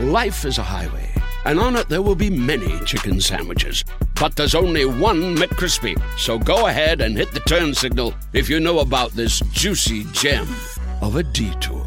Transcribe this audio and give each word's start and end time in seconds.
Life 0.00 0.46
is 0.46 0.56
a 0.56 0.62
highway, 0.62 1.10
and 1.44 1.60
on 1.60 1.76
it 1.76 1.90
there 1.90 2.00
will 2.00 2.14
be 2.14 2.30
many 2.30 2.80
chicken 2.86 3.20
sandwiches. 3.20 3.84
But 4.18 4.34
there's 4.34 4.54
only 4.54 4.86
one 4.86 5.36
McCrispy. 5.36 6.00
So 6.18 6.38
go 6.38 6.68
ahead 6.68 7.02
and 7.02 7.18
hit 7.18 7.32
the 7.32 7.40
turn 7.40 7.74
signal 7.74 8.14
if 8.32 8.48
you 8.48 8.60
know 8.60 8.78
about 8.78 9.10
this 9.10 9.40
juicy 9.52 10.04
gem 10.12 10.48
of 11.02 11.16
a 11.16 11.22
detour. 11.22 11.84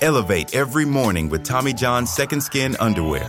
Elevate 0.00 0.54
every 0.54 0.86
morning 0.86 1.28
with 1.28 1.44
Tommy 1.44 1.74
John's 1.74 2.10
Second 2.10 2.40
Skin 2.40 2.76
Underwear. 2.80 3.28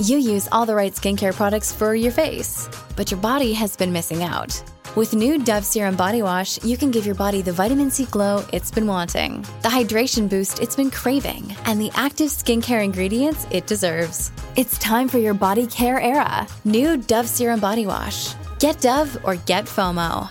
You 0.00 0.16
use 0.16 0.48
all 0.50 0.64
the 0.64 0.74
right 0.74 0.94
skincare 0.94 1.34
products 1.34 1.74
for 1.74 1.94
your 1.94 2.10
face, 2.10 2.70
but 2.96 3.10
your 3.10 3.20
body 3.20 3.52
has 3.52 3.76
been 3.76 3.92
missing 3.92 4.22
out. 4.22 4.62
With 4.96 5.12
new 5.12 5.38
Dove 5.38 5.62
Serum 5.62 5.94
Body 5.94 6.22
Wash, 6.22 6.58
you 6.64 6.78
can 6.78 6.90
give 6.90 7.04
your 7.04 7.14
body 7.14 7.42
the 7.42 7.52
vitamin 7.52 7.90
C 7.90 8.06
glow 8.06 8.42
it's 8.50 8.70
been 8.70 8.86
wanting, 8.86 9.42
the 9.60 9.68
hydration 9.68 10.26
boost 10.26 10.62
it's 10.62 10.74
been 10.74 10.90
craving, 10.90 11.54
and 11.66 11.78
the 11.78 11.90
active 11.94 12.28
skincare 12.28 12.82
ingredients 12.82 13.46
it 13.50 13.66
deserves. 13.66 14.32
It's 14.56 14.78
time 14.78 15.06
for 15.06 15.18
your 15.18 15.34
body 15.34 15.66
care 15.66 16.00
era. 16.00 16.46
New 16.64 16.96
Dove 16.96 17.28
Serum 17.28 17.60
Body 17.60 17.84
Wash. 17.84 18.32
Get 18.58 18.80
Dove 18.80 19.18
or 19.22 19.36
get 19.36 19.66
FOMO. 19.66 20.30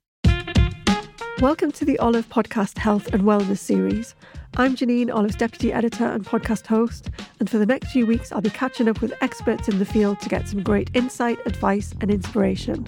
Welcome 1.41 1.71
to 1.71 1.85
the 1.85 1.97
Olive 1.97 2.29
Podcast 2.29 2.77
Health 2.77 3.07
and 3.07 3.23
Wellness 3.23 3.57
Series. 3.57 4.13
I'm 4.57 4.75
Janine, 4.75 5.11
Olive's 5.11 5.35
deputy 5.35 5.73
editor 5.73 6.05
and 6.05 6.23
podcast 6.23 6.67
host, 6.67 7.09
and 7.39 7.49
for 7.49 7.57
the 7.57 7.65
next 7.65 7.89
few 7.89 8.05
weeks, 8.05 8.31
I'll 8.31 8.41
be 8.41 8.51
catching 8.51 8.87
up 8.87 9.01
with 9.01 9.15
experts 9.21 9.67
in 9.67 9.79
the 9.79 9.85
field 9.85 10.19
to 10.19 10.29
get 10.29 10.47
some 10.47 10.61
great 10.61 10.91
insight, 10.93 11.39
advice, 11.47 11.95
and 11.99 12.11
inspiration. 12.11 12.85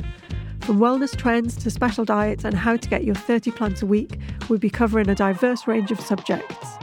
From 0.59 0.77
wellness 0.77 1.17
trends 1.17 1.55
to 1.63 1.71
special 1.71 2.05
diets 2.05 2.43
and 2.43 2.53
how 2.53 2.77
to 2.77 2.87
get 2.87 3.03
your 3.03 3.15
30 3.15 3.49
plants 3.49 3.81
a 3.81 3.87
week, 3.87 4.19
we'll 4.47 4.59
be 4.59 4.69
covering 4.69 5.09
a 5.09 5.15
diverse 5.15 5.65
range 5.65 5.89
of 5.89 5.99
subjects. 5.99 6.77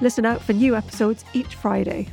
Listen 0.00 0.24
out 0.24 0.40
for 0.40 0.52
new 0.52 0.76
episodes 0.76 1.24
each 1.34 1.56
Friday. 1.56 2.06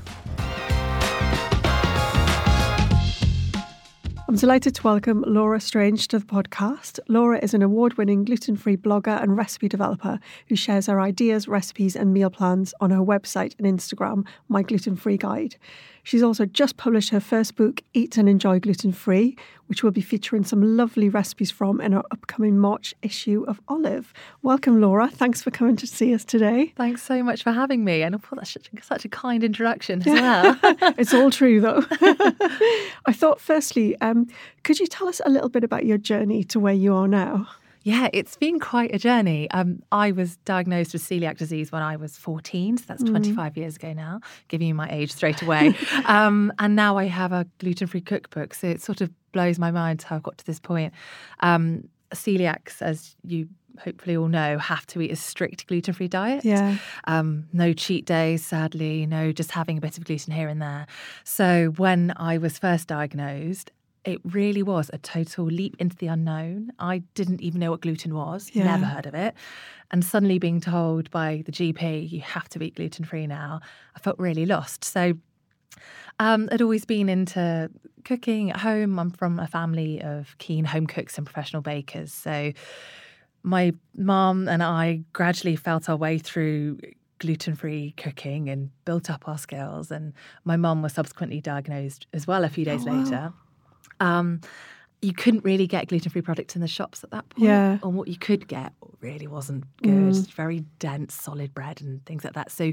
I'm 4.33 4.39
delighted 4.39 4.73
to 4.73 4.81
welcome 4.81 5.23
Laura 5.27 5.59
Strange 5.61 6.07
to 6.07 6.17
the 6.17 6.25
podcast. 6.25 6.97
Laura 7.07 7.37
is 7.43 7.53
an 7.53 7.61
award 7.61 7.99
winning 7.99 8.25
gluten 8.25 8.57
free 8.57 8.75
blogger 8.75 9.21
and 9.21 9.37
recipe 9.37 9.69
developer 9.69 10.19
who 10.47 10.55
shares 10.55 10.87
her 10.87 10.99
ideas, 10.99 11.47
recipes, 11.47 11.95
and 11.95 12.11
meal 12.11 12.31
plans 12.31 12.73
on 12.81 12.89
her 12.89 12.97
website 12.97 13.53
and 13.59 13.67
Instagram, 13.67 14.25
My 14.49 14.63
Gluten 14.63 14.95
Free 14.95 15.17
Guide. 15.17 15.57
She's 16.03 16.21
also 16.21 16.45
just 16.45 16.75
published 16.75 17.11
her 17.11 17.21
first 17.21 17.55
book, 17.55 17.81
Eat 17.93 18.17
and 18.17 18.27
Enjoy 18.27 18.59
Gluten 18.59 18.91
Free, 18.91 19.37
which 19.67 19.83
we'll 19.83 19.93
be 19.93 20.01
featuring 20.01 20.43
some 20.43 20.75
lovely 20.75 21.07
recipes 21.07 21.49
from 21.49 21.79
in 21.79 21.93
our 21.93 22.03
upcoming 22.11 22.59
March 22.59 22.93
issue 23.01 23.45
of 23.47 23.61
Olive. 23.69 24.13
Welcome, 24.41 24.81
Laura. 24.81 25.07
Thanks 25.07 25.41
for 25.41 25.49
coming 25.49 25.77
to 25.77 25.87
see 25.87 26.13
us 26.13 26.25
today. 26.25 26.73
Thanks 26.75 27.01
so 27.01 27.23
much 27.23 27.41
for 27.41 27.53
having 27.53 27.85
me. 27.85 28.01
And 28.03 28.15
I 28.15 28.17
thought 28.17 28.35
that's 28.35 28.51
such 28.51 28.69
a, 28.77 28.83
such 28.83 29.05
a 29.05 29.09
kind 29.09 29.45
introduction 29.45 30.01
as 30.01 30.05
well. 30.05 30.59
it's 30.97 31.13
all 31.13 31.31
true, 31.31 31.61
though. 31.61 31.85
I 33.05 33.13
thought, 33.13 33.39
firstly, 33.39 33.95
um, 34.01 34.27
could 34.63 34.79
you 34.79 34.87
tell 34.87 35.07
us 35.07 35.21
a 35.25 35.29
little 35.29 35.49
bit 35.49 35.63
about 35.63 35.85
your 35.85 35.97
journey 35.97 36.43
to 36.45 36.59
where 36.59 36.73
you 36.73 36.93
are 36.93 37.07
now? 37.07 37.47
Yeah, 37.83 38.09
it's 38.13 38.37
been 38.37 38.59
quite 38.59 38.95
a 38.95 38.97
journey. 38.97 39.49
Um, 39.51 39.83
I 39.91 40.11
was 40.11 40.37
diagnosed 40.37 40.93
with 40.93 41.03
celiac 41.03 41.37
disease 41.37 41.71
when 41.71 41.81
I 41.81 41.97
was 41.97 42.17
14, 42.17 42.77
so 42.77 42.85
that's 42.87 43.03
mm. 43.03 43.09
25 43.09 43.57
years 43.57 43.75
ago 43.75 43.93
now, 43.93 44.21
giving 44.47 44.69
you 44.69 44.73
my 44.73 44.89
age 44.89 45.11
straight 45.11 45.41
away. 45.41 45.75
um, 46.05 46.53
and 46.59 46.75
now 46.75 46.97
I 46.97 47.05
have 47.05 47.33
a 47.33 47.45
gluten 47.59 47.87
free 47.87 48.01
cookbook, 48.01 48.53
so 48.53 48.67
it 48.67 48.81
sort 48.81 49.01
of 49.01 49.11
blows 49.33 49.59
my 49.59 49.71
mind 49.71 50.01
how 50.01 50.15
I've 50.15 50.23
got 50.23 50.37
to 50.37 50.45
this 50.45 50.59
point. 50.59 50.93
Um, 51.41 51.89
celiacs, 52.13 52.81
as 52.81 53.15
you 53.23 53.49
hopefully 53.79 54.15
all 54.15 54.27
know, 54.27 54.57
have 54.57 54.85
to 54.85 55.01
eat 55.01 55.11
a 55.11 55.15
strict 55.15 55.67
gluten 55.67 55.93
free 55.93 56.07
diet. 56.07 56.45
Yeah. 56.45 56.77
Um, 57.05 57.47
no 57.53 57.73
cheat 57.73 58.05
days, 58.05 58.45
sadly, 58.45 59.05
no 59.05 59.31
just 59.31 59.51
having 59.51 59.77
a 59.77 59.81
bit 59.81 59.97
of 59.97 60.05
gluten 60.05 60.33
here 60.33 60.47
and 60.47 60.61
there. 60.61 60.85
So 61.23 61.73
when 61.77 62.13
I 62.15 62.37
was 62.37 62.57
first 62.57 62.87
diagnosed, 62.87 63.71
it 64.05 64.19
really 64.23 64.63
was 64.63 64.89
a 64.93 64.97
total 64.97 65.45
leap 65.45 65.75
into 65.79 65.95
the 65.95 66.07
unknown. 66.07 66.71
I 66.79 66.99
didn't 67.15 67.41
even 67.41 67.59
know 67.59 67.71
what 67.71 67.81
gluten 67.81 68.13
was, 68.13 68.51
yeah. 68.53 68.65
never 68.65 68.85
heard 68.85 69.05
of 69.05 69.13
it. 69.13 69.33
And 69.91 70.03
suddenly 70.03 70.39
being 70.39 70.59
told 70.59 71.09
by 71.11 71.43
the 71.45 71.51
GP, 71.51 72.11
you 72.11 72.21
have 72.21 72.49
to 72.49 72.63
eat 72.63 72.75
gluten 72.75 73.05
free 73.05 73.27
now, 73.27 73.61
I 73.95 73.99
felt 73.99 74.19
really 74.19 74.45
lost. 74.45 74.83
So 74.83 75.13
um, 76.19 76.49
I'd 76.51 76.61
always 76.61 76.85
been 76.85 77.09
into 77.09 77.69
cooking 78.03 78.51
at 78.51 78.57
home. 78.57 78.99
I'm 78.99 79.11
from 79.11 79.39
a 79.39 79.47
family 79.47 80.01
of 80.01 80.35
keen 80.37 80.65
home 80.65 80.87
cooks 80.87 81.17
and 81.17 81.25
professional 81.25 81.61
bakers. 81.61 82.13
So 82.13 82.53
my 83.43 83.73
mom 83.95 84.47
and 84.47 84.61
I 84.61 85.03
gradually 85.13 85.55
felt 85.55 85.89
our 85.89 85.95
way 85.95 86.17
through 86.17 86.79
gluten 87.19 87.55
free 87.55 87.93
cooking 87.95 88.49
and 88.49 88.69
built 88.83 89.09
up 89.09 89.27
our 89.27 89.37
skills. 89.37 89.91
And 89.91 90.13
my 90.43 90.57
mom 90.57 90.81
was 90.81 90.93
subsequently 90.93 91.39
diagnosed 91.39 92.07
as 92.13 92.27
well 92.27 92.43
a 92.43 92.49
few 92.49 92.65
days 92.65 92.85
oh, 92.85 92.91
wow. 92.91 93.03
later. 93.03 93.33
Um, 94.03 94.41
you 95.01 95.13
couldn't 95.13 95.43
really 95.43 95.67
get 95.67 95.87
gluten 95.89 96.09
free 96.09 96.21
products 96.21 96.55
in 96.55 96.61
the 96.61 96.67
shops 96.67 97.03
at 97.03 97.11
that 97.11 97.27
point. 97.29 97.43
Yeah. 97.43 97.77
And 97.83 97.95
what 97.95 98.07
you 98.07 98.17
could 98.17 98.47
get 98.47 98.71
really 99.01 99.27
wasn't 99.27 99.65
good. 99.81 99.91
Mm. 99.91 100.31
Very 100.31 100.61
dense, 100.79 101.13
solid 101.13 101.53
bread 101.53 101.81
and 101.81 102.05
things 102.05 102.23
like 102.23 102.33
that. 102.33 102.51
So 102.51 102.71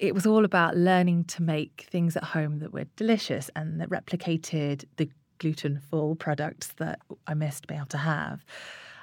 it 0.00 0.12
was 0.12 0.26
all 0.26 0.44
about 0.44 0.76
learning 0.76 1.24
to 1.24 1.42
make 1.42 1.86
things 1.88 2.16
at 2.16 2.24
home 2.24 2.58
that 2.58 2.72
were 2.72 2.86
delicious 2.96 3.48
and 3.54 3.80
that 3.80 3.88
replicated 3.90 4.84
the 4.96 5.08
gluten 5.38 5.80
full 5.90 6.16
products 6.16 6.68
that 6.78 6.98
I 7.28 7.34
missed 7.34 7.68
being 7.68 7.78
able 7.78 7.86
to 7.88 7.98
have. 7.98 8.44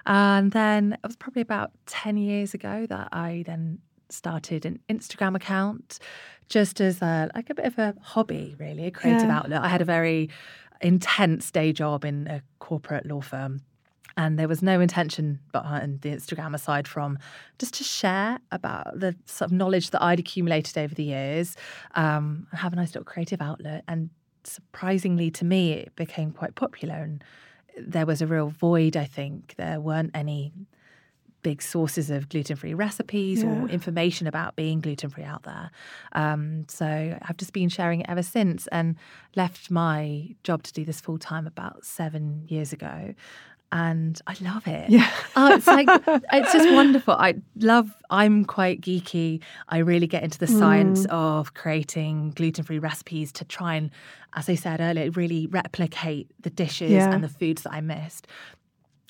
And 0.05 0.51
then 0.51 0.93
it 1.01 1.07
was 1.07 1.15
probably 1.15 1.41
about 1.41 1.71
10 1.85 2.17
years 2.17 2.53
ago 2.53 2.85
that 2.87 3.07
I 3.13 3.43
then 3.45 3.79
started 4.09 4.65
an 4.65 4.79
Instagram 4.89 5.35
account 5.35 5.99
just 6.49 6.81
as 6.81 7.01
a, 7.01 7.29
like 7.35 7.49
a 7.49 7.55
bit 7.55 7.65
of 7.65 7.77
a 7.77 7.93
hobby, 8.01 8.55
really, 8.59 8.85
a 8.85 8.91
creative 8.91 9.27
yeah. 9.27 9.37
outlet. 9.37 9.61
I 9.61 9.67
had 9.67 9.81
a 9.81 9.85
very 9.85 10.29
intense 10.81 11.51
day 11.51 11.73
job 11.73 12.05
in 12.05 12.27
a 12.27 12.41
corporate 12.59 13.05
law 13.05 13.21
firm. 13.21 13.61
And 14.17 14.37
there 14.37 14.47
was 14.47 14.61
no 14.61 14.81
intention 14.81 15.39
behind 15.53 16.01
the 16.01 16.09
Instagram 16.09 16.53
aside 16.53 16.87
from 16.87 17.17
just 17.57 17.73
to 17.75 17.83
share 17.83 18.39
about 18.51 18.99
the 18.99 19.15
sort 19.25 19.49
of 19.49 19.55
knowledge 19.55 19.91
that 19.91 20.03
I'd 20.03 20.19
accumulated 20.19 20.77
over 20.77 20.93
the 20.93 21.03
years, 21.03 21.55
um, 21.95 22.47
have 22.51 22.73
a 22.73 22.75
nice 22.75 22.89
little 22.89 23.05
creative 23.05 23.41
outlet. 23.41 23.85
And 23.87 24.09
surprisingly 24.43 25.31
to 25.31 25.45
me, 25.45 25.71
it 25.73 25.95
became 25.95 26.31
quite 26.31 26.55
popular. 26.55 26.95
And 26.95 27.23
there 27.77 28.05
was 28.05 28.21
a 28.21 28.27
real 28.27 28.49
void, 28.49 28.97
I 28.97 29.05
think. 29.05 29.55
There 29.57 29.79
weren't 29.79 30.11
any 30.13 30.51
big 31.41 31.61
sources 31.61 32.09
of 32.09 32.29
gluten 32.29 32.55
free 32.55 32.73
recipes 32.73 33.43
yeah. 33.43 33.49
or 33.49 33.67
information 33.69 34.27
about 34.27 34.55
being 34.55 34.79
gluten 34.79 35.09
free 35.09 35.23
out 35.23 35.43
there. 35.43 35.71
Um, 36.13 36.65
so 36.67 37.17
I've 37.21 37.37
just 37.37 37.53
been 37.53 37.69
sharing 37.69 38.01
it 38.01 38.07
ever 38.09 38.23
since 38.23 38.67
and 38.67 38.95
left 39.35 39.71
my 39.71 40.35
job 40.43 40.63
to 40.63 40.73
do 40.73 40.85
this 40.85 40.99
full 40.99 41.17
time 41.17 41.47
about 41.47 41.85
seven 41.85 42.45
years 42.47 42.73
ago. 42.73 43.13
And 43.71 44.19
I 44.25 44.35
love 44.41 44.67
it. 44.67 44.89
Yeah. 44.89 45.07
oh, 45.35 45.53
it's 45.53 45.67
like, 45.67 45.87
it's 46.33 46.53
just 46.53 46.73
wonderful. 46.73 47.13
I 47.13 47.35
love, 47.57 47.93
I'm 48.09 48.43
quite 48.43 48.81
geeky. 48.81 49.41
I 49.67 49.77
really 49.77 50.07
get 50.07 50.23
into 50.23 50.39
the 50.39 50.47
science 50.47 51.05
mm. 51.05 51.11
of 51.11 51.53
creating 51.53 52.31
gluten 52.31 52.63
free 52.63 52.79
recipes 52.79 53.31
to 53.33 53.45
try 53.45 53.75
and, 53.75 53.91
as 54.33 54.49
I 54.49 54.55
said 54.55 54.81
earlier, 54.81 55.11
really 55.11 55.45
replicate 55.47 56.31
the 56.41 56.49
dishes 56.49 56.89
yeah. 56.89 57.11
and 57.13 57.23
the 57.23 57.29
foods 57.29 57.61
that 57.61 57.73
I 57.73 57.81
missed 57.81 58.25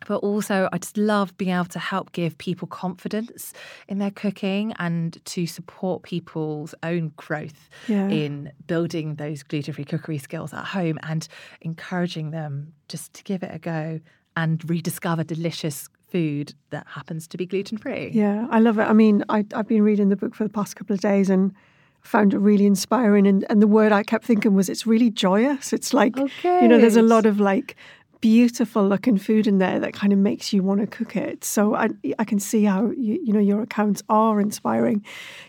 but 0.08 0.18
also 0.18 0.70
I 0.72 0.78
just 0.78 0.98
love 0.98 1.38
being 1.38 1.52
able 1.52 1.66
to 1.66 1.80
help 1.80 2.12
give 2.12 2.38
people 2.38 2.68
confidence 2.68 3.54
in 3.88 3.98
their 4.00 4.12
cooking 4.12 4.74
and 4.80 5.18
to 5.26 5.46
support 5.46 6.04
people's 6.04 6.74
own 6.84 7.12
growth 7.18 7.70
Yeah. 7.88 8.08
in 8.08 8.52
building 8.68 9.16
those 9.16 9.44
gluten 9.44 9.74
free 9.74 9.86
cookery 9.86 10.18
skills 10.18 10.54
at 10.54 10.66
home 10.66 10.98
and 11.04 11.28
encouraging 11.62 12.32
them 12.32 12.74
just 12.88 13.14
to 13.14 13.24
give 13.24 13.44
it 13.44 13.54
a 13.54 13.60
go 13.60 14.00
and 14.36 14.68
rediscover 14.70 15.24
delicious 15.24 15.90
food 16.12 16.54
that 16.72 16.88
happens 16.88 17.28
to 17.28 17.38
be 17.38 17.46
gluten 17.46 17.78
free. 17.78 18.10
Yeah, 18.14 18.48
I 18.50 18.60
love 18.60 18.80
it. 18.80 18.84
I 18.84 18.94
mean, 18.94 19.24
I, 19.30 19.46
I've 19.54 19.68
been 19.68 19.84
reading 19.84 20.10
the 20.10 20.16
book 20.16 20.34
for 20.34 20.44
the 20.44 20.50
past 20.50 20.76
couple 20.76 20.94
of 20.94 21.02
days 21.02 21.30
and 21.30 21.54
found 22.02 22.34
it 22.34 22.40
really 22.40 22.66
inspiring. 22.66 23.28
And, 23.28 23.46
and 23.50 23.62
the 23.62 23.68
word 23.68 23.92
I 23.92 24.04
kept 24.04 24.24
thinking 24.26 24.56
was 24.56 24.70
it's 24.70 24.88
really 24.88 25.12
joyous. 25.12 25.74
It's 25.74 25.94
like, 25.94 26.14
oh, 26.18 26.30
you 26.44 26.68
know, 26.68 26.80
there's 26.80 26.96
a 26.96 27.02
lot 27.02 27.26
of 27.26 27.40
like 27.40 27.76
beautiful 28.22 28.88
looking 28.88 29.18
food 29.18 29.48
in 29.48 29.58
there 29.60 29.80
that 29.80 29.94
kind 29.94 30.12
of 30.14 30.20
makes 30.20 30.52
you 30.54 30.62
want 30.64 30.82
to 30.82 30.88
cook 30.88 31.16
it. 31.16 31.44
So 31.44 31.76
I, 31.76 31.90
I 32.18 32.24
can 32.26 32.40
see 32.40 32.64
how, 32.66 32.92
you, 32.92 33.20
you 33.24 33.34
know, 33.34 33.40
your 33.40 33.62
accounts 33.62 34.04
are 34.10 34.40
inspiring. 34.42 35.04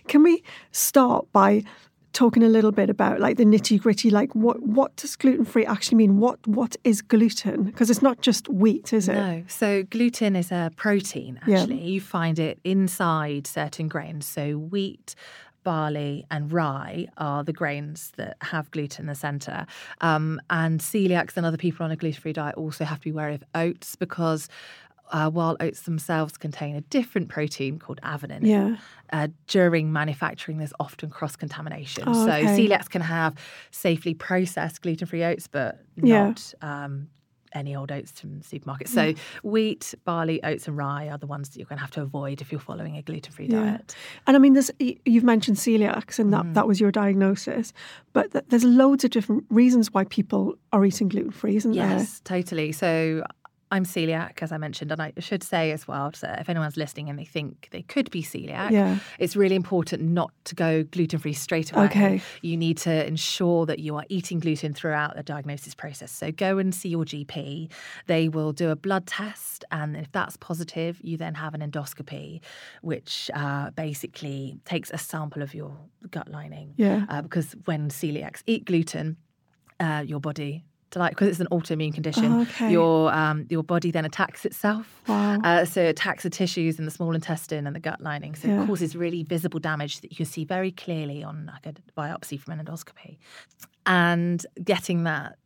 Can 0.09 0.23
we 0.23 0.43
start 0.73 1.31
by 1.33 1.65
talking 2.13 2.43
a 2.43 2.49
little 2.49 2.73
bit 2.73 2.91
about 2.91 3.21
like 3.21 3.37
the 3.37 3.45
nitty 3.45 3.81
gritty 3.81 4.11
like 4.11 4.35
what 4.35 4.61
what 4.65 4.95
does 4.97 5.15
gluten 5.15 5.45
free 5.45 5.65
actually 5.65 5.95
mean 5.97 6.19
what 6.19 6.45
what 6.45 6.75
is 6.83 7.03
gluten 7.03 7.63
because 7.63 7.89
it's 7.89 8.03
not 8.03 8.21
just 8.21 8.49
wheat 8.49 8.93
is 8.93 9.09
it 9.09 9.15
No. 9.15 9.45
So 9.47 9.85
gluten 9.85 10.35
is 10.35 10.51
a 10.51 10.73
protein, 10.75 11.39
Yeah. 11.47 11.61
actually. 11.61 11.83
You 11.85 12.01
find 12.01 12.41
it 12.41 12.59
inside 12.65 13.47
certain 13.47 13.87
grains. 13.87 14.27
So 14.27 14.55
wheat, 14.59 15.15
barley, 15.63 16.27
and 16.31 16.53
rye 16.53 17.07
are 17.17 17.43
the 17.45 17.53
grains 17.53 18.13
that 18.17 18.37
have 18.43 18.71
gluten 18.71 19.03
in 19.03 19.07
the 19.07 19.15
centre. 19.15 19.67
Um, 20.01 20.41
and 20.51 20.81
celiacs 20.81 21.37
and 21.37 21.45
other 21.47 21.57
people 21.57 21.85
on 21.85 21.91
a 21.91 21.97
gluten 21.97 22.21
free 22.21 22.33
diet 22.33 22.55
also 22.57 22.85
have 22.85 22.99
to 22.99 23.05
be 23.05 23.13
wary 23.13 23.35
of 23.35 23.45
oats 23.55 23.97
because. 23.97 24.49
Uh, 25.13 25.29
while 25.29 25.57
oats 25.59 25.83
themselves 25.83 26.37
contain 26.39 26.77
a 26.77 26.83
different 26.83 27.29
protein 27.29 27.81
called 27.81 27.99
avenin, 28.05 28.47
Yeah. 28.47 28.77
uh, 29.13 29.27
during 29.49 29.93
manufacturing, 29.93 30.59
there's 30.59 30.73
often 30.79 31.11
cross 31.11 31.35
contamination. 31.35 32.05
Oh, 32.07 32.13
so 32.27 32.31
okay. 32.31 32.47
celiacs 32.69 32.89
can 32.89 33.03
have 33.03 33.35
safely 33.73 34.15
processed 34.15 34.83
gluten 34.83 35.09
free 35.09 35.25
oats, 35.25 35.49
but 35.49 35.81
Yeah. 35.97 36.27
not 36.29 36.55
um, 36.63 37.09
any 37.53 37.75
old 37.75 37.91
oats 37.91 38.21
from 38.21 38.41
supermarkets. 38.41 38.89
So 38.89 39.13
mm. 39.13 39.19
wheat, 39.43 39.95
barley, 40.05 40.43
oats, 40.43 40.69
and 40.69 40.77
rye 40.77 41.09
are 41.09 41.19
the 41.19 41.27
ones 41.27 41.49
that 41.49 41.59
you're 41.59 41.67
going 41.67 41.79
to 41.79 41.83
have 41.83 41.91
to 41.93 42.03
avoid 42.03 42.41
if 42.41 42.53
you're 42.53 42.61
following 42.61 42.97
a 42.97 43.03
gluten 43.03 43.33
free 43.33 43.47
Yeah. 43.47 43.65
diet. 43.65 43.95
And 44.27 44.37
I 44.37 44.41
mean, 44.41 44.53
there's, 44.55 44.71
you've 44.79 45.25
mentioned 45.25 45.57
celiacs, 45.57 46.19
and 46.19 46.33
that, 46.33 46.45
mm. 46.45 46.55
that 46.55 46.67
was 46.67 46.81
your 46.81 46.91
diagnosis. 46.91 47.73
But 48.13 48.33
th- 48.33 48.45
there's 48.49 48.65
loads 48.65 49.05
of 49.05 49.11
different 49.11 49.45
reasons 49.51 49.93
why 49.93 50.05
people 50.05 50.55
are 50.73 50.85
eating 50.85 51.09
gluten 51.09 51.31
free, 51.31 51.57
isn't 51.57 51.73
there? 51.73 51.99
Yes, 51.99 52.21
totally. 52.25 52.73
So 52.73 53.25
I'm 53.73 53.85
celiac, 53.85 54.43
as 54.43 54.51
I 54.51 54.59
mentioned, 54.59 54.91
and 54.91 55.01
I 55.01 55.13
should 55.19 55.43
say 55.45 55.71
as 55.71 55.87
well 55.87 56.11
that 56.23 56.41
if 56.41 56.49
anyone's 56.49 56.77
listening 56.77 57.09
and 57.09 57.17
they 57.19 57.25
think 57.25 57.69
they 57.71 57.83
could 57.83 58.11
be 58.11 58.21
celiac, 58.23 58.71
Yeah. 58.73 58.99
it's 59.19 59.37
really 59.37 59.55
important 59.55 60.03
not 60.03 60.33
to 60.47 60.55
go 60.57 60.83
gluten 60.83 61.21
free 61.21 61.33
straight 61.35 61.73
away. 61.73 61.85
Okay. 61.85 62.23
You 62.43 62.57
need 62.57 62.79
to 62.79 63.07
ensure 63.07 63.67
that 63.67 63.79
you 63.79 63.95
are 63.97 64.05
eating 64.09 64.41
gluten 64.41 64.75
throughout 64.75 65.15
the 65.15 65.23
diagnosis 65.23 65.75
process. 65.77 66.11
So 66.11 66.33
go 66.33 66.59
and 66.59 66.75
see 66.75 66.89
your 66.89 67.05
GP. 67.05 67.71
They 68.07 68.29
will 68.29 68.53
do 68.53 68.71
a 68.71 68.77
blood 68.77 69.07
test, 69.07 69.65
and 69.71 69.97
if 69.97 70.11
that's 70.11 70.37
positive, 70.37 70.99
you 71.03 71.17
then 71.17 71.35
have 71.35 71.55
an 71.55 71.61
endoscopy, 71.61 72.41
which 72.83 73.31
uh, 73.35 73.71
basically 73.71 74.59
takes 74.65 74.91
a 74.91 74.99
sample 74.99 75.43
of 75.43 75.55
your 75.55 75.77
gut 76.11 76.29
lining. 76.29 76.75
Yeah. 76.77 77.07
Uh, 77.09 77.23
because 77.23 77.53
when 77.67 77.89
celiacs 77.91 78.43
eat 78.47 78.65
gluten, 78.65 79.17
uh, 79.79 80.03
your 80.07 80.21
body 80.21 80.65
like 80.99 81.13
because 81.13 81.29
it's 81.29 81.41
an 81.41 81.47
autoimmune 81.53 81.95
condition 81.95 82.25
Oh, 82.33 82.41
okay. 82.43 82.73
your 82.73 83.13
um, 83.15 83.47
your 83.49 83.63
body 83.63 83.91
then 83.91 84.05
attacks 84.05 84.45
itself 84.45 85.01
Wow. 85.07 85.39
uh, 85.45 85.65
so 85.65 85.83
it 85.83 85.89
attacks 85.91 86.25
the 86.25 86.31
tissues 86.31 86.79
in 86.79 86.85
the 86.85 86.91
small 86.91 87.15
intestine 87.15 87.67
and 87.67 87.77
the 87.77 87.81
gut 87.81 88.01
lining 88.01 88.35
so 88.35 88.49
Yeah. 88.49 88.63
it 88.63 88.67
causes 88.67 88.97
really 88.97 89.23
visible 89.23 89.61
damage 89.61 90.01
that 90.01 90.11
you 90.11 90.17
can 90.17 90.27
see 90.27 90.45
very 90.45 90.73
clearly 90.73 91.23
on 91.23 91.51
like 91.53 91.67
a 91.67 91.75
biopsy 92.01 92.39
from 92.41 92.59
an 92.59 92.67
endoscopy 92.67 93.19
and 93.87 94.45
getting 94.63 95.05
that 95.05 95.37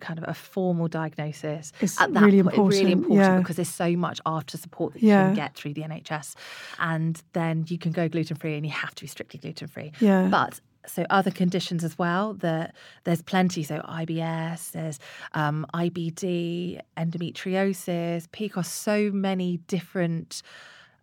kind 0.00 0.18
of 0.18 0.24
a 0.28 0.34
formal 0.34 0.88
diagnosis 0.88 1.72
It's 1.80 2.00
at 2.00 2.12
that 2.14 2.22
really 2.22 2.42
point 2.42 2.54
is 2.54 2.58
really 2.80 2.92
important, 2.92 2.94
important 3.12 3.20
yeah. 3.34 3.38
because 3.38 3.56
there's 3.56 3.68
so 3.68 3.90
much 3.96 4.20
after 4.24 4.56
support 4.56 4.92
that 4.94 5.02
you 5.02 5.08
Yeah. 5.08 5.26
can 5.26 5.34
get 5.34 5.54
through 5.54 5.74
the 5.74 5.82
NHS 5.82 6.34
and 6.78 7.20
then 7.32 7.64
you 7.68 7.78
can 7.78 7.92
go 7.92 8.08
gluten 8.08 8.36
free 8.36 8.56
and 8.56 8.64
you 8.64 8.72
have 8.72 8.94
to 8.94 9.02
be 9.02 9.08
strictly 9.08 9.40
gluten 9.40 9.68
free 9.68 9.92
Yeah. 10.00 10.28
but 10.30 10.60
so 10.86 11.04
other 11.10 11.30
conditions 11.30 11.84
as 11.84 11.98
well 11.98 12.34
that 12.34 12.74
there's 13.04 13.22
plenty. 13.22 13.62
So 13.62 13.80
ibs 13.80 14.72
there's 14.72 14.98
um, 15.34 15.66
ibd 15.74 16.80
endometriosis 16.96 18.28
pcos 18.28 18.66
so 18.66 19.10
many 19.12 19.58
different 19.68 20.42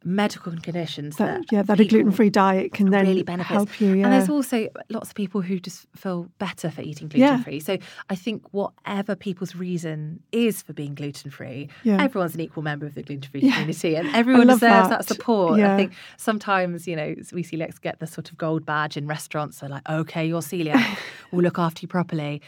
medical 0.06 0.54
conditions 0.62 1.18
That, 1.18 1.42
that 1.42 1.52
yeah, 1.52 1.62
that 1.64 1.80
a 1.80 1.86
gluten 1.86 2.12
free 2.12 2.30
diet 2.30 2.72
can 2.74 2.90
then 2.90 3.06
really 3.06 3.24
benefits. 3.24 3.50
help 3.50 3.82
you. 3.82 3.94
Yeah. 3.96 4.06
And 4.06 4.14
there's 4.14 4.30
also 4.30 4.70
lots 4.90 5.10
of 5.10 5.16
people 5.16 5.42
who 5.42 5.60
just 5.60 5.88
feel 5.96 6.30
better 6.40 6.72
for 6.72 6.82
eating 6.82 7.10
gluten 7.10 7.44
free. 7.44 7.60
So 7.60 7.78
I 8.10 8.16
think 8.16 8.44
whatever 8.52 9.16
people's 9.16 9.56
reason 9.56 10.22
is 10.32 10.62
for 10.62 10.72
being 10.74 10.96
gluten 10.96 11.32
free, 11.32 11.70
Yeah. 11.84 12.02
everyone's 12.02 12.34
an 12.34 12.40
equal 12.42 12.64
member 12.64 12.86
of 12.86 12.96
the 12.96 13.04
gluten 13.04 13.30
free 13.30 13.42
Yeah. 13.42 13.52
community 13.54 13.96
and 13.96 14.08
everyone 14.16 14.48
deserves 14.48 14.62
that. 14.62 14.90
that, 14.90 15.06
support. 15.06 15.60
Yeah. 15.60 15.74
I 15.74 15.78
think 15.78 15.94
sometimes, 16.18 16.88
you 16.88 16.96
know, 16.96 17.16
we 17.34 17.44
celiacs 17.44 17.82
get 17.82 18.00
the 18.00 18.08
sort 18.08 18.32
of 18.32 18.38
gold 18.38 18.66
badge 18.66 18.96
in 18.96 19.06
restaurants. 19.06 19.60
They're 19.60 19.70
like, 19.70 19.88
okay, 19.90 20.26
you're 20.26 20.42
celiac, 20.42 20.98
we'll 21.32 21.44
look 21.44 21.60
after 21.60 21.82
you 21.82 21.88
properly. 21.90 22.42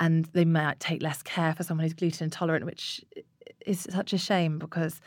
And 0.00 0.26
they 0.26 0.44
might 0.44 0.78
take 0.78 1.02
less 1.02 1.22
care 1.22 1.54
for 1.54 1.62
someone 1.62 1.84
who's 1.84 1.94
gluten 1.94 2.24
intolerant, 2.24 2.66
which 2.66 3.02
is 3.66 3.86
such 3.90 4.12
a 4.12 4.18
shame 4.18 4.58
because, 4.58 5.00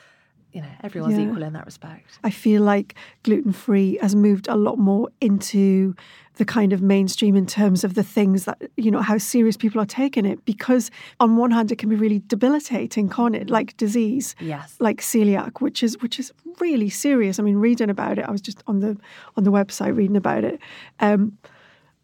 you 0.53 0.62
know, 0.62 0.68
everyone's 0.83 1.18
Yeah. 1.18 1.25
equal 1.30 1.44
in 1.44 1.53
that 1.53 1.65
respect. 1.65 2.19
I 2.24 2.30
feel 2.30 2.62
like 2.62 2.95
gluten 3.24 3.51
free 3.53 3.98
has 4.01 4.15
moved 4.15 4.48
a 4.48 4.56
lot 4.56 4.77
more 4.77 5.09
into 5.21 5.95
the 6.36 6.45
kind 6.45 6.74
of 6.74 6.81
mainstream 6.81 7.36
in 7.36 7.45
terms 7.45 7.83
of 7.83 7.94
the 7.94 8.03
things 8.03 8.45
that, 8.45 8.62
you 8.77 8.89
know, 8.89 9.01
how 9.01 9.18
serious 9.18 9.57
people 9.57 9.80
are 9.81 9.86
taking 9.86 10.25
it. 10.25 10.44
Because 10.45 10.89
on 11.19 11.36
one 11.38 11.51
hand, 11.51 11.71
it 11.71 11.77
can 11.77 11.89
be 11.89 11.95
really 11.95 12.21
debilitating, 12.27 13.09
can't 13.09 13.36
it? 13.36 13.50
Like 13.50 13.75
disease. 13.77 14.36
Yes. 14.39 14.75
Like 14.80 15.01
celiac, 15.01 15.62
which 15.62 15.83
is 15.83 15.98
which 16.01 16.19
is 16.19 16.31
really 16.59 16.89
serious. 16.89 17.39
I 17.39 17.44
mean, 17.44 17.57
reading 17.57 17.89
about 17.89 18.18
it, 18.18 18.25
I 18.27 18.31
was 18.31 18.42
just 18.42 18.63
on 18.68 18.80
the 18.80 18.97
on 19.38 19.44
the 19.44 19.51
website 19.51 19.95
reading 19.95 20.18
about 20.18 20.44
it. 20.44 20.59
Um, 21.00 21.38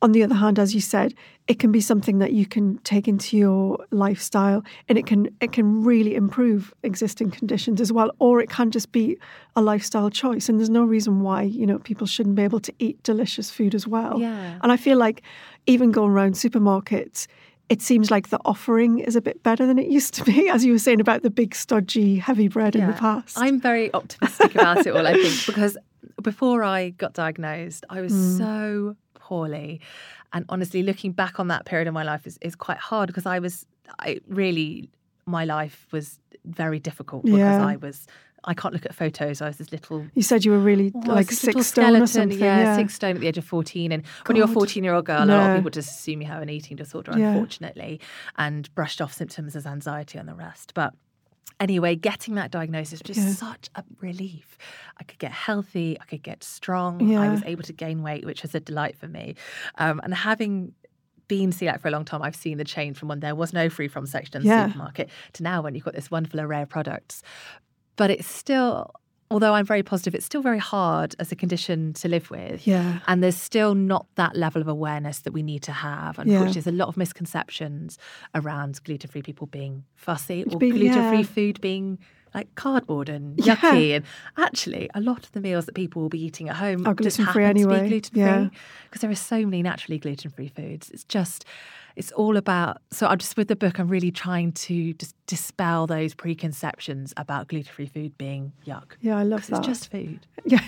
on 0.01 0.11
the 0.11 0.21
other 0.23 0.35
hand, 0.35 0.59
as 0.59 0.75
you 0.75 0.81
said, 0.81 1.13
it 1.47 1.57
can 1.59 1.71
be 1.71 1.81
something 1.81 2.19
that 2.19 2.33
you 2.33 2.45
can 2.45 2.77
take 2.79 3.07
into 3.07 3.35
your 3.37 3.83
lifestyle, 3.91 4.63
and 4.87 4.97
it 4.97 5.05
can 5.07 5.29
it 5.41 5.51
can 5.53 5.83
really 5.83 6.13
improve 6.15 6.73
existing 6.83 7.31
conditions 7.31 7.81
as 7.81 7.91
well. 7.91 8.11
Or 8.19 8.39
it 8.39 8.49
can 8.49 8.69
just 8.69 8.91
be 8.91 9.17
a 9.55 9.61
lifestyle 9.61 10.09
choice, 10.09 10.49
and 10.49 10.59
there's 10.59 10.69
no 10.69 10.83
reason 10.83 11.21
why 11.21 11.41
you 11.43 11.65
know 11.65 11.79
people 11.79 12.05
shouldn't 12.05 12.35
be 12.35 12.43
able 12.43 12.59
to 12.59 12.73
eat 12.79 13.01
delicious 13.03 13.49
food 13.49 13.73
as 13.73 13.87
well. 13.87 14.19
Yeah. 14.19 14.59
And 14.61 14.71
I 14.71 14.77
feel 14.77 14.97
like 14.97 15.21
even 15.65 15.91
going 15.91 16.11
around 16.11 16.33
supermarkets. 16.33 17.27
It 17.69 17.81
seems 17.81 18.09
like 18.09 18.29
the 18.29 18.39
offering 18.45 18.99
is 18.99 19.17
a 19.17 19.21
bit 19.21 19.43
better 19.43 19.65
than 19.67 19.77
it 19.77 19.87
used 19.87 20.13
to 20.13 20.23
be, 20.23 20.47
as 20.55 20.63
you 20.63 20.71
were 20.71 20.79
saying 20.79 21.01
about 21.01 21.23
the 21.23 21.29
big, 21.29 21.53
stodgy, 21.53 22.15
heavy 22.15 22.47
bread 22.47 22.77
in 22.77 22.87
the 22.87 22.93
past. 22.93 23.37
I'm 23.37 23.59
very 23.59 23.93
optimistic 23.93 24.55
about 24.55 24.87
it 24.87 24.95
all, 24.95 25.05
I 25.05 25.11
think, 25.15 25.45
because 25.45 25.77
before 26.21 26.63
I 26.63 26.91
got 26.91 27.11
diagnosed, 27.13 27.83
I 27.89 27.99
was 27.99 28.13
Hmm. 28.13 28.37
so 28.37 28.95
poorly. 29.27 29.79
And 30.33 30.45
honestly, 30.49 30.81
looking 30.83 31.11
back 31.21 31.39
on 31.41 31.47
that 31.53 31.65
period 31.65 31.87
of 31.87 31.93
my 31.93 32.03
life 32.11 32.23
is, 32.29 32.37
is 32.41 32.55
quite 32.55 32.77
hard 32.89 33.07
because 33.07 33.25
I 33.25 33.39
was, 33.39 33.65
I 33.99 34.19
really, 34.27 34.89
my 35.25 35.43
life 35.45 35.87
was 35.91 36.19
very 36.45 36.79
difficult 36.79 37.23
because 37.25 37.39
Yeah. 37.59 37.65
I 37.73 37.75
was, 37.77 38.07
I 38.43 38.53
can't 38.53 38.73
look 38.73 38.85
at 38.85 38.93
photos. 38.95 39.41
I 39.41 39.47
was 39.47 39.57
this 39.57 39.71
little 39.71 40.05
you 40.13 40.21
said 40.21 40.45
you 40.45 40.51
were 40.51 40.59
really 40.71 40.91
Oh, 40.95 40.99
like 41.19 41.29
six 41.31 41.41
stone 41.51 41.63
skeleton, 41.63 42.03
or 42.03 42.07
something. 42.07 42.39
Yeah, 42.39 42.75
six 42.77 42.93
stone 42.93 43.15
at 43.15 43.21
the 43.21 43.27
age 43.27 43.37
of 43.37 43.45
14. 43.45 43.91
And 43.91 44.03
when 44.25 44.37
you're 44.37 44.45
a 44.45 44.59
14 44.61 44.83
year 44.83 44.93
old 44.93 45.05
girl, 45.05 45.23
a 45.23 45.25
lot 45.25 45.49
of 45.49 45.55
people 45.57 45.71
just 45.71 45.89
assume 45.89 46.21
you 46.21 46.27
have 46.27 46.41
an 46.41 46.49
eating 46.49 46.77
disorder, 46.77 47.11
Yeah. 47.17 47.31
unfortunately, 47.31 47.99
and 48.37 48.73
brushed 48.75 49.01
off 49.01 49.11
symptoms 49.13 49.55
as 49.55 49.65
anxiety 49.65 50.17
and 50.19 50.27
the 50.29 50.35
rest. 50.35 50.73
But 50.75 50.93
anyway, 51.59 51.95
getting 51.95 52.35
that 52.35 52.51
diagnosis 52.51 52.93
was 52.93 53.01
just 53.15 53.19
Yeah. 53.27 53.33
such 53.33 53.69
a 53.75 53.83
relief. 54.01 54.57
I 54.97 55.03
could 55.03 55.19
get 55.19 55.31
healthy, 55.31 55.97
I 55.99 56.05
could 56.05 56.23
get 56.23 56.43
strong, 56.43 57.15
I 57.17 57.29
was 57.29 57.41
able 57.45 57.63
to 57.63 57.73
gain 57.73 58.03
weight, 58.03 58.25
which 58.25 58.41
was 58.43 58.53
a 58.55 58.59
delight 58.59 58.95
for 58.97 59.07
me. 59.07 59.35
Um, 59.77 59.99
and 60.03 60.13
having 60.13 60.73
been 61.27 61.51
celiac 61.51 61.81
for 61.81 61.89
a 61.89 61.91
long 61.91 62.05
time, 62.05 62.21
I've 62.21 62.35
seen 62.35 62.57
the 62.57 62.63
change 62.63 62.97
from 62.97 63.09
when 63.09 63.19
there 63.19 63.35
was 63.35 63.51
no 63.53 63.69
free 63.69 63.87
from 63.87 64.05
section 64.05 64.37
in 64.37 64.43
the 64.43 64.47
Yeah. 64.49 64.67
supermarket 64.67 65.09
to 65.33 65.43
now 65.43 65.61
when 65.61 65.75
you've 65.75 65.83
got 65.83 65.93
this 65.93 66.09
wonderful 66.09 66.39
array 66.39 66.61
of 66.61 66.69
products. 66.69 67.21
But 67.97 68.11
it's 68.11 68.27
still, 68.27 68.91
although 69.29 69.53
I'm 69.53 69.65
very 69.65 69.83
positive, 69.83 70.15
it's 70.15 70.25
still 70.25 70.41
very 70.41 70.59
hard 70.59 71.15
as 71.19 71.31
a 71.31 71.35
condition 71.35 71.93
to 71.93 72.07
live 72.07 72.29
with. 72.31 72.65
Yeah. 72.65 72.99
And 73.07 73.21
there's 73.23 73.35
still 73.37 73.75
not 73.75 74.05
that 74.15 74.35
level 74.35 74.61
of 74.61 74.67
awareness 74.67 75.19
that 75.19 75.33
we 75.33 75.43
need 75.43 75.63
to 75.63 75.71
have. 75.71 76.15
Yeah. 76.17 76.21
Unfortunately, 76.23 76.53
there's 76.61 76.67
a 76.67 76.71
lot 76.77 76.87
of 76.87 76.97
misconceptions 76.97 77.97
around 78.33 78.81
gluten 78.83 79.09
free 79.09 79.21
people 79.21 79.47
being 79.47 79.83
fussy 79.95 80.43
or 80.43 80.57
gluten 80.57 81.09
free 81.09 81.19
yeah. 81.19 81.23
food 81.23 81.59
being 81.61 81.99
like 82.33 82.53
cardboard 82.55 83.09
and 83.09 83.37
Yeah. 83.45 83.55
yucky. 83.55 83.95
And 83.95 84.05
actually, 84.37 84.89
a 84.93 85.01
lot 85.01 85.23
of 85.25 85.31
the 85.31 85.41
meals 85.41 85.65
that 85.65 85.75
people 85.75 86.01
will 86.01 86.09
be 86.09 86.23
eating 86.23 86.49
at 86.49 86.55
home 86.57 86.85
Are 86.85 86.93
gluten-free 86.93 87.43
anyway. 87.43 87.83
be 87.83 87.89
gluten 87.89 88.13
free 88.13 88.21
Yeah. 88.21 88.49
because 88.85 89.01
there 89.01 89.09
are 89.11 89.15
so 89.15 89.43
many 89.43 89.61
naturally 89.63 89.97
gluten 89.97 90.31
free 90.31 90.49
foods. 90.49 90.89
It's 90.91 91.03
just. 91.03 91.45
It's 91.97 92.11
all 92.11 92.37
about. 92.37 92.77
So 92.91 93.07
I'm 93.07 93.17
just 93.17 93.35
with 93.37 93.47
the 93.47 93.55
book. 93.55 93.79
I'm 93.79 93.87
really 93.87 94.11
trying 94.11 94.51
to 94.51 94.93
just 94.93 95.15
dispel 95.25 95.87
those 95.87 96.13
preconceptions 96.13 97.11
about 97.17 97.47
gluten-free 97.47 97.87
food 97.87 98.15
being 98.19 98.53
yuck. 98.67 98.91
Yeah, 99.01 99.17
I 99.17 99.23
love 99.23 99.47
that. 99.47 99.57
It's 99.57 99.67
just 99.67 99.91
food. 99.91 100.19
Yeah. 100.45 100.61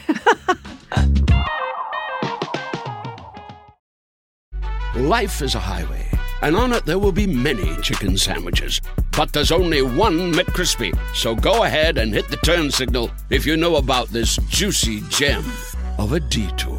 Life 4.96 5.44
is 5.44 5.54
a 5.54 5.60
highway, 5.60 6.10
and 6.42 6.56
on 6.56 6.74
it 6.74 6.86
there 6.86 6.98
will 6.98 7.12
be 7.12 7.28
many 7.28 7.80
chicken 7.82 8.18
sandwiches. 8.18 8.82
But 9.16 9.32
there's 9.32 9.52
only 9.52 9.84
one 9.84 10.34
McCrispy. 10.34 10.98
So 11.16 11.36
go 11.36 11.64
ahead 11.64 12.00
and 12.00 12.12
hit 12.12 12.28
the 12.30 12.38
turn 12.38 12.72
signal 12.72 13.12
if 13.30 13.46
you 13.46 13.56
know 13.56 13.76
about 13.76 14.08
this 14.08 14.38
juicy 14.50 15.02
gem 15.10 15.46
of 16.00 16.14
a 16.14 16.20
detour. 16.20 16.79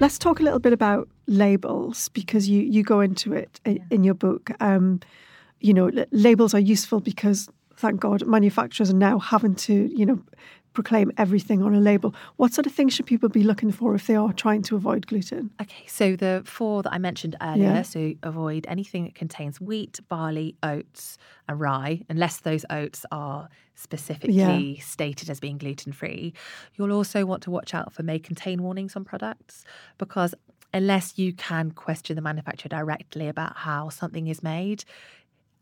Let's 0.00 0.18
talk 0.18 0.40
a 0.40 0.42
little 0.42 0.58
bit 0.58 0.72
about 0.72 1.08
labels 1.26 2.08
because 2.08 2.48
you, 2.48 2.62
you 2.62 2.82
go 2.82 3.00
into 3.00 3.34
it 3.34 3.60
in, 3.66 3.84
in 3.90 4.02
your 4.02 4.14
book. 4.14 4.50
Um, 4.58 5.00
you 5.60 5.74
know, 5.74 5.90
labels 6.10 6.54
are 6.54 6.60
useful 6.60 7.00
because, 7.00 7.50
thank 7.80 8.00
God, 8.00 8.26
manufacturers 8.26 8.90
are 8.90 8.96
now 8.96 9.18
having 9.18 9.54
to, 9.56 9.72
you 9.96 10.06
know, 10.06 10.20
proclaim 10.72 11.10
everything 11.18 11.62
on 11.64 11.74
a 11.74 11.80
label. 11.80 12.14
What 12.36 12.52
sort 12.52 12.64
of 12.66 12.72
things 12.72 12.92
should 12.94 13.06
people 13.06 13.28
be 13.28 13.42
looking 13.42 13.72
for 13.72 13.94
if 13.96 14.06
they 14.06 14.14
are 14.14 14.32
trying 14.32 14.62
to 14.62 14.76
avoid 14.76 15.06
gluten? 15.08 15.50
Okay, 15.60 15.84
so 15.88 16.14
the 16.14 16.42
four 16.46 16.84
that 16.84 16.92
I 16.92 16.98
mentioned 16.98 17.34
earlier, 17.42 17.64
Yeah. 17.64 17.82
so 17.82 18.12
avoid 18.22 18.66
anything 18.68 19.02
that 19.04 19.16
contains 19.16 19.60
wheat, 19.60 19.98
barley, 20.08 20.54
oats, 20.62 21.18
and 21.48 21.58
rye, 21.58 22.02
unless 22.08 22.38
those 22.40 22.64
oats 22.70 23.04
are 23.10 23.48
specifically 23.74 24.76
stated 24.80 25.28
as 25.28 25.40
being 25.40 25.58
gluten 25.58 25.92
free. 25.92 26.34
You'll 26.76 26.92
also 26.92 27.24
want 27.26 27.42
to 27.44 27.50
watch 27.50 27.74
out 27.74 27.92
for 27.92 28.02
may 28.04 28.18
contain 28.20 28.62
warnings 28.62 28.94
on 28.94 29.04
products 29.04 29.64
because 29.98 30.34
unless 30.72 31.18
you 31.18 31.32
can 31.32 31.72
question 31.72 32.14
the 32.14 32.22
manufacturer 32.22 32.68
directly 32.68 33.26
about 33.26 33.56
how 33.56 33.88
something 33.88 34.28
is 34.28 34.40
made, 34.42 34.84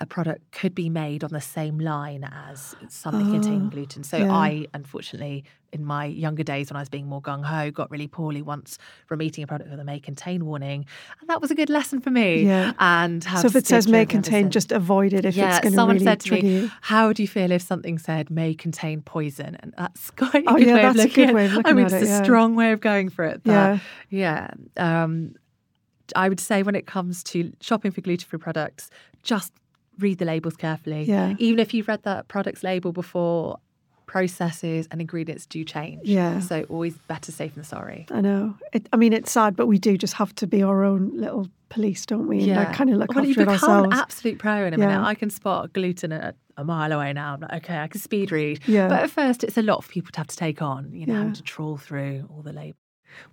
a 0.01 0.07
product 0.07 0.53
could 0.53 0.75
be 0.75 0.89
made 0.89 1.25
on 1.25 1.31
the 1.31 1.41
same 1.41 1.79
line 1.79 2.29
as 2.47 2.77
something 2.89 3.33
containing 3.33 3.69
gluten. 3.69 4.05
So 4.05 4.19
yeah. 4.19 4.33
I, 4.33 4.67
unfortunately, 4.73 5.45
in 5.73 5.85
my 5.85 6.05
younger 6.05 6.45
days 6.45 6.71
when 6.71 6.77
I 6.77 6.81
was 6.81 6.89
being 6.89 7.07
more 7.07 7.21
gung 7.21 7.45
ho, 7.45 7.71
got 7.71 7.91
really 7.91 8.07
poorly 8.07 8.41
once 8.41 8.79
from 9.07 9.21
eating 9.21 9.43
a 9.43 9.47
product 9.47 9.71
with 9.71 9.81
a 9.81 9.85
may 9.85 9.99
contain 9.99 10.47
warning, 10.47 10.87
and 11.21 11.29
that 11.29 11.41
was 11.41 11.51
a 11.51 11.55
good 11.55 11.69
lesson 11.69 12.01
for 12.01 12.11
me. 12.11 12.45
Yeah. 12.45 12.73
And 12.79 13.25
have 13.25 13.41
so 13.41 13.49
if 13.49 13.57
it 13.57 13.67
says 13.67 13.87
may 13.87 13.91
clear 13.91 14.03
of 14.03 14.09
it 14.09 14.15
ever 14.15 14.23
contain, 14.23 14.51
just 14.51 14.73
avoid 14.73 15.13
it 15.13 15.25
if 15.25 15.35
yeah, 15.35 15.51
it's 15.51 15.61
going 15.61 15.73
to 15.73 15.77
someone 15.77 15.97
really 15.97 16.07
said 16.07 16.21
to 16.21 16.29
trigger 16.29 16.47
me, 16.47 16.71
"How 16.83 17.09
would 17.09 17.19
you 17.19 17.29
feel 17.29 17.51
if 17.51 17.63
something 17.63 17.99
said 17.99 18.31
may 18.31 18.55
contain 18.55 19.03
poison?" 19.03 19.57
And 19.61 19.75
that's 19.77 20.11
quite 20.13 20.47
a 20.47 20.51
Oh, 20.51 20.57
good 20.57 20.67
yeah, 20.69 20.75
way 20.75 20.85
of 20.85 20.95
that's 20.95 21.05
a 21.05 21.09
looking 21.09 21.27
good 21.27 21.29
at 21.31 21.35
way 21.35 21.47
of 21.47 21.61
I 21.65 21.73
mean, 21.73 21.87
at 21.87 21.93
it's 21.93 22.03
it, 22.03 22.07
a 22.07 22.09
yeah. 22.09 22.23
strong 22.23 22.55
way 22.55 22.73
of 22.73 22.81
going 22.81 23.09
for 23.09 23.25
it. 23.25 23.41
Yeah. 23.45 23.79
Yeah. 24.11 24.51
Um, 24.77 25.35
I 26.17 26.29
would 26.29 26.41
say 26.41 26.63
when 26.63 26.75
it 26.75 26.87
comes 26.87 27.23
to 27.25 27.53
shopping 27.61 27.91
for 27.91 28.01
gluten-free 28.01 28.39
products, 28.39 28.89
just 29.23 29.53
read 29.99 30.19
the 30.19 30.25
labels 30.25 30.57
carefully. 30.57 31.03
Yeah. 31.05 31.35
Even 31.39 31.59
if 31.59 31.75
you've 31.75 31.89
read 31.89 32.03
that 32.05 32.29
product's 32.29 32.63
label 32.63 32.93
before, 32.93 33.59
processes 34.07 34.89
and 34.91 35.01
ingredients 35.01 35.47
do 35.47 35.63
change. 35.65 36.01
Yeah. 36.05 36.41
So 36.41 36.65
always 36.71 36.97
better 37.09 37.31
safe 37.31 37.55
than 37.55 37.65
sorry. 37.65 38.07
I 38.11 38.21
know. 38.23 38.55
It, 38.73 38.89
I 38.93 38.97
mean, 38.97 39.13
it's 39.13 39.31
sad, 39.31 39.55
but 39.55 39.67
we 39.67 39.79
do 39.79 39.97
just 39.99 40.15
have 40.15 40.35
to 40.37 40.47
be 40.47 40.63
our 40.63 40.83
own 40.83 41.17
little 41.17 41.49
police, 41.69 42.07
don't 42.07 42.27
we? 42.27 42.39
And 42.51 42.57
like, 42.57 42.73
kind 42.73 42.91
of 42.91 42.97
look 42.97 43.15
well, 43.15 43.25
you 43.25 43.33
after 43.33 43.43
it 43.43 43.45
become 43.53 43.71
ourselves. 43.71 43.87
an 43.95 44.01
absolute 44.01 44.39
pro 44.39 44.65
in 44.67 44.73
a 44.75 44.79
minute. 44.79 44.93
Yeah. 44.93 45.05
I 45.07 45.15
can 45.15 45.29
spot 45.31 45.73
gluten 45.75 46.13
at 46.13 46.37
a 46.57 46.65
mile 46.65 46.91
away 46.93 47.13
now. 47.13 47.35
I'm 47.35 47.41
like, 47.41 47.65
okay, 47.65 47.79
I 47.79 47.87
can 47.87 48.01
speed 48.01 48.33
read. 48.33 48.61
Yeah. 48.67 48.89
But 48.89 49.03
at 49.03 49.11
first, 49.11 49.45
it's 49.45 49.59
a 49.59 49.63
lot 49.63 49.85
for 49.85 49.93
people 49.93 50.11
to 50.13 50.19
have 50.21 50.27
to 50.29 50.37
take 50.37 50.63
on. 50.63 50.91
You 50.93 51.07
know, 51.07 51.13
Yeah. 51.13 51.19
having 51.19 51.35
to 51.35 51.43
trawl 51.43 51.77
through 51.77 52.29
all 52.35 52.43
the 52.43 52.53
labels. 52.53 52.77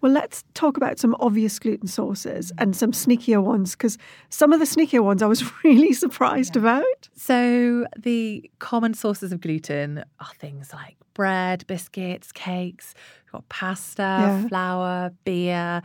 Well, 0.02 0.12
let's 0.12 0.44
talk 0.54 0.78
about 0.78 1.00
some 1.00 1.16
obvious 1.20 1.58
gluten 1.60 1.88
sources 1.88 2.52
and 2.58 2.76
some 2.76 2.92
sneakier 2.92 3.42
ones 3.44 3.72
because 3.72 3.98
some 4.30 4.54
of 4.54 4.60
the 4.60 4.66
sneakier 4.66 5.04
ones 5.04 5.22
I 5.22 5.28
was 5.28 5.44
really 5.64 5.94
surprised 5.94 6.56
about. 6.56 7.10
So 7.16 7.88
the 7.98 8.50
common 8.60 8.94
sources 8.94 9.32
of 9.32 9.42
gluten 9.42 10.04
are 10.20 10.34
things 10.40 10.72
like 10.74 10.98
bread, 11.14 11.66
biscuits, 11.68 12.32
cakes. 12.32 12.94
Got 13.32 13.48
pasta, 13.50 14.02
Yeah. 14.20 14.48
flour, 14.48 15.12
beer. 15.24 15.82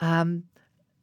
Um, 0.00 0.44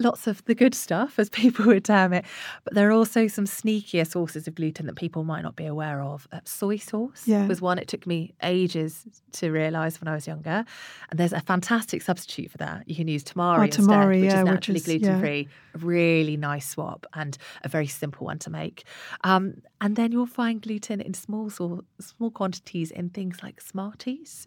Lots 0.04 0.28
of 0.28 0.44
the 0.46 0.56
good 0.56 0.76
stuff, 0.76 1.18
as 1.20 1.30
people 1.42 1.66
would 1.66 1.86
term 1.86 2.14
it. 2.14 2.26
But 2.64 2.74
there 2.76 2.90
are 2.90 2.92
also 2.92 3.28
some 3.28 3.46
sneakier 3.46 4.06
sources 4.06 4.48
of 4.48 4.56
gluten 4.56 4.86
that 4.88 4.96
people 4.96 5.24
might 5.24 5.42
not 5.44 5.56
be 5.56 5.66
aware 5.66 6.02
of. 6.02 6.28
Uh, 6.32 6.40
soy 6.46 6.78
sauce 6.78 7.24
Yeah. 7.28 7.48
was 7.48 7.62
one 7.62 7.78
it 7.80 7.88
took 7.88 8.06
me 8.06 8.34
ages 8.44 9.06
to 9.34 9.50
realise 9.52 10.00
when 10.02 10.08
I 10.08 10.14
was 10.16 10.28
younger. 10.28 10.66
And 11.10 11.20
there's 11.20 11.34
a 11.34 11.40
fantastic 11.42 12.02
substitute 12.02 12.52
for 12.52 12.58
that. 12.58 12.88
You 12.90 12.96
can 12.96 13.08
use 13.08 13.24
tamari 13.24 13.60
Oh, 13.60 13.64
instead, 13.64 13.84
tamari, 13.86 14.22
which 14.22 14.32
yeah, 14.32 14.40
is 14.40 14.46
naturally 14.46 14.80
yeah. 14.80 14.86
gluten 14.86 15.20
free. 15.20 15.48
A 15.76 15.78
really 15.80 16.38
nice 16.38 16.70
swap 16.70 17.06
and 17.14 17.38
a 17.64 17.70
very 17.70 17.88
simple 17.88 18.26
one 18.26 18.40
to 18.40 18.50
make. 18.50 18.84
Um, 19.24 19.62
and 19.82 19.96
then 19.96 20.12
you'll 20.12 20.26
find 20.26 20.62
gluten 20.62 21.02
in 21.02 21.14
small 21.14 21.50
small 21.50 22.32
quantities 22.32 22.92
in 22.92 23.10
things 23.10 23.42
like 23.44 23.60
Smarties. 23.62 24.46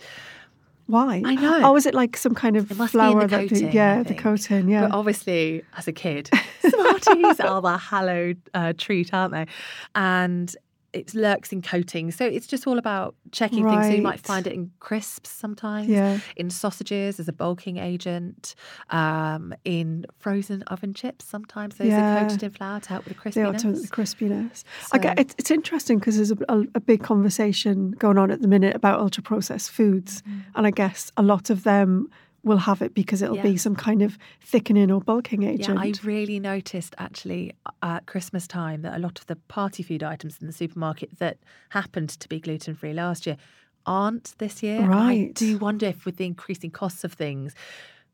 Why? 0.86 1.22
I 1.24 1.34
know. 1.34 1.60
Oh, 1.64 1.76
is 1.76 1.86
it 1.86 1.94
like 1.94 2.16
some 2.16 2.34
kind 2.34 2.56
of 2.56 2.70
It 2.70 2.76
must 2.76 2.92
be 2.92 3.00
in 3.00 3.18
the 3.18 3.26
that? 3.26 3.48
coating, 3.48 3.72
yeah, 3.72 4.02
the 4.02 4.14
coating. 4.14 4.68
Yeah. 4.68 4.82
But 4.82 4.92
obviously, 4.92 5.64
as 5.76 5.88
a 5.88 5.92
kid, 5.92 6.30
Smarties 6.68 7.40
are 7.40 7.60
the 7.60 7.76
hallowed 7.76 8.40
uh, 8.54 8.72
treat, 8.76 9.12
aren't 9.12 9.32
they? 9.32 9.46
And 9.94 10.54
it 10.92 11.14
lurks 11.14 11.52
in 11.52 11.60
coatings. 11.62 12.16
So 12.16 12.24
it's 12.24 12.46
just 12.46 12.66
all 12.66 12.78
about 12.78 13.14
checking 13.32 13.64
things. 13.68 13.86
So 13.86 13.92
you 13.92 14.02
might 14.02 14.20
find 14.20 14.46
it 14.46 14.52
in 14.52 14.70
crisps 14.80 15.28
sometimes, 15.30 15.88
Yeah. 15.88 16.20
in 16.36 16.48
sausages 16.50 17.20
as 17.20 17.28
a 17.28 17.32
bulking 17.32 17.76
agent, 17.76 18.54
um, 18.90 19.52
in 19.64 20.06
frozen 20.18 20.62
oven 20.64 20.94
chips 20.94 21.24
sometimes. 21.24 21.76
Those 21.76 21.88
Yeah. 21.88 22.16
are 22.16 22.28
coated 22.28 22.42
in 22.44 22.50
flour 22.50 22.80
to 22.80 22.88
help 22.88 23.04
with 23.04 23.16
the 23.22 23.30
They 23.30 23.40
crispiness. 23.42 23.82
the 23.82 23.88
crispiness. 23.88 24.64
I 24.92 24.98
get, 24.98 25.16
So- 25.18 25.20
it's, 25.22 25.34
it's 25.38 25.50
interesting 25.50 25.98
because 25.98 26.16
there's 26.16 26.30
a, 26.32 26.36
a, 26.48 26.64
a 26.76 26.80
big 26.80 27.02
conversation 27.02 27.90
going 27.92 28.18
on 28.18 28.30
at 28.30 28.40
the 28.42 28.48
minute 28.48 28.74
about 28.74 29.00
ultra 29.00 29.22
processed 29.22 29.70
foods, 29.70 30.22
and 30.54 30.66
I 30.66 30.70
guess 30.70 31.12
a 31.16 31.22
lot 31.22 31.50
of 31.50 31.64
them 31.64 32.08
will 32.46 32.56
have 32.58 32.80
it 32.80 32.94
because 32.94 33.20
it'll 33.20 33.36
Yeah. 33.36 33.42
be 33.42 33.56
some 33.58 33.74
kind 33.76 34.00
of 34.00 34.16
thickening 34.40 34.90
or 34.90 35.00
bulking 35.00 35.42
agent. 35.42 35.78
Yeah, 35.78 35.82
I 35.82 35.92
really 36.04 36.38
noticed 36.40 36.94
actually 36.96 37.52
at 37.82 38.06
Christmas 38.06 38.46
time 38.46 38.82
that 38.82 38.94
a 38.96 38.98
lot 39.00 39.18
of 39.18 39.26
the 39.26 39.36
party 39.36 39.82
food 39.82 40.02
items 40.02 40.38
in 40.40 40.46
the 40.46 40.52
supermarket 40.52 41.18
that 41.18 41.38
happened 41.70 42.08
to 42.10 42.28
be 42.28 42.38
gluten 42.40 42.74
free 42.74 42.92
last 42.94 43.26
year 43.26 43.36
aren't 43.84 44.34
this 44.38 44.62
year. 44.62 44.76
And 44.80 44.94
I 44.94 44.96
Right. 44.96 45.34
do 45.34 45.58
wonder 45.58 45.86
if 45.86 46.06
with 46.06 46.16
the 46.16 46.24
increasing 46.26 46.70
costs 46.70 47.02
of 47.04 47.12
things, 47.12 47.52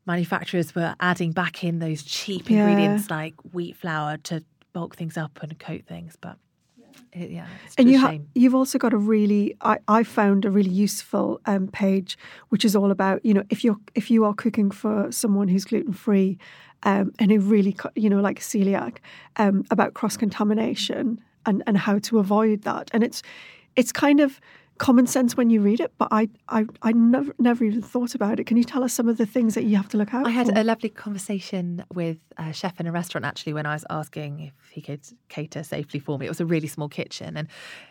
manufacturers 0.05 0.75
were 0.75 0.95
adding 0.99 1.31
back 1.31 1.63
in 1.63 1.79
those 1.79 2.03
cheap 2.03 2.49
Yeah. 2.49 2.57
ingredients 2.57 3.09
like 3.09 3.35
wheat 3.53 3.77
flour 3.77 4.17
to 4.17 4.43
bulk 4.73 4.95
things 4.95 5.15
up 5.17 5.41
and 5.43 5.57
coat 5.59 5.83
things. 5.87 6.17
But 6.19 6.37
It, 7.11 7.31
yeah, 7.31 7.47
it's 7.65 7.75
and 7.77 7.89
you 7.89 7.99
ha- 7.99 8.17
you've 8.35 8.55
also 8.55 8.77
got 8.77 8.93
a 8.93 8.97
really 8.97 9.55
I, 9.61 9.77
I 9.87 10.03
found 10.03 10.45
a 10.45 10.51
really 10.51 10.69
useful 10.69 11.39
um, 11.45 11.67
page 11.67 12.17
which 12.49 12.65
is 12.65 12.75
all 12.75 12.91
about 12.91 13.23
you 13.25 13.33
know 13.33 13.43
if 13.49 13.63
you're 13.63 13.77
if 13.95 14.09
you 14.09 14.25
are 14.25 14.33
cooking 14.33 14.71
for 14.71 15.11
someone 15.11 15.47
who's 15.47 15.65
gluten 15.65 15.93
free 15.93 16.37
um, 16.83 17.11
and 17.19 17.31
who 17.31 17.39
really 17.39 17.75
you 17.95 18.09
know 18.09 18.19
like 18.19 18.39
celiac 18.39 18.97
um, 19.37 19.63
about 19.71 19.93
cross 19.93 20.17
contamination 20.17 21.21
and 21.45 21.63
and 21.67 21.77
how 21.77 21.99
to 21.99 22.19
avoid 22.19 22.63
that. 22.63 22.89
And 22.93 23.03
it's 23.03 23.21
it's 23.75 23.91
kind 23.91 24.19
of 24.19 24.39
common 24.77 25.07
sense 25.07 25.37
when 25.37 25.49
you 25.49 25.61
read 25.61 25.79
it 25.79 25.93
but 25.97 26.07
I 26.11 26.29
I, 26.49 26.65
I 26.81 26.91
never 26.91 27.33
never 27.39 27.63
even 27.63 27.81
thought 27.81 28.15
about 28.15 28.39
it 28.39 28.45
can 28.45 28.57
you 28.57 28.63
tell 28.63 28.83
us 28.83 28.93
some 28.93 29.07
of 29.07 29.17
the 29.17 29.25
things 29.25 29.53
that 29.55 29.63
you 29.63 29.75
have 29.77 29.87
to 29.89 29.97
look 29.97 30.13
out 30.13 30.25
I 30.25 30.31
had 30.31 30.47
for? 30.47 30.53
a 30.57 30.63
lovely 30.63 30.89
conversation 30.89 31.83
with 31.93 32.17
a 32.37 32.51
chef 32.53 32.79
in 32.79 32.87
a 32.87 32.91
restaurant 32.91 33.25
actually 33.25 33.53
when 33.53 33.65
I 33.65 33.73
was 33.73 33.85
asking 33.89 34.39
if 34.39 34.53
he 34.71 34.81
could 34.81 35.01
cater 35.29 35.63
safely 35.63 35.99
for 35.99 36.17
me. 36.17 36.25
It 36.25 36.29
was 36.29 36.41
a 36.41 36.45
really 36.45 36.67
small 36.67 36.89
kitchen, 36.89 37.37
and 37.37 37.47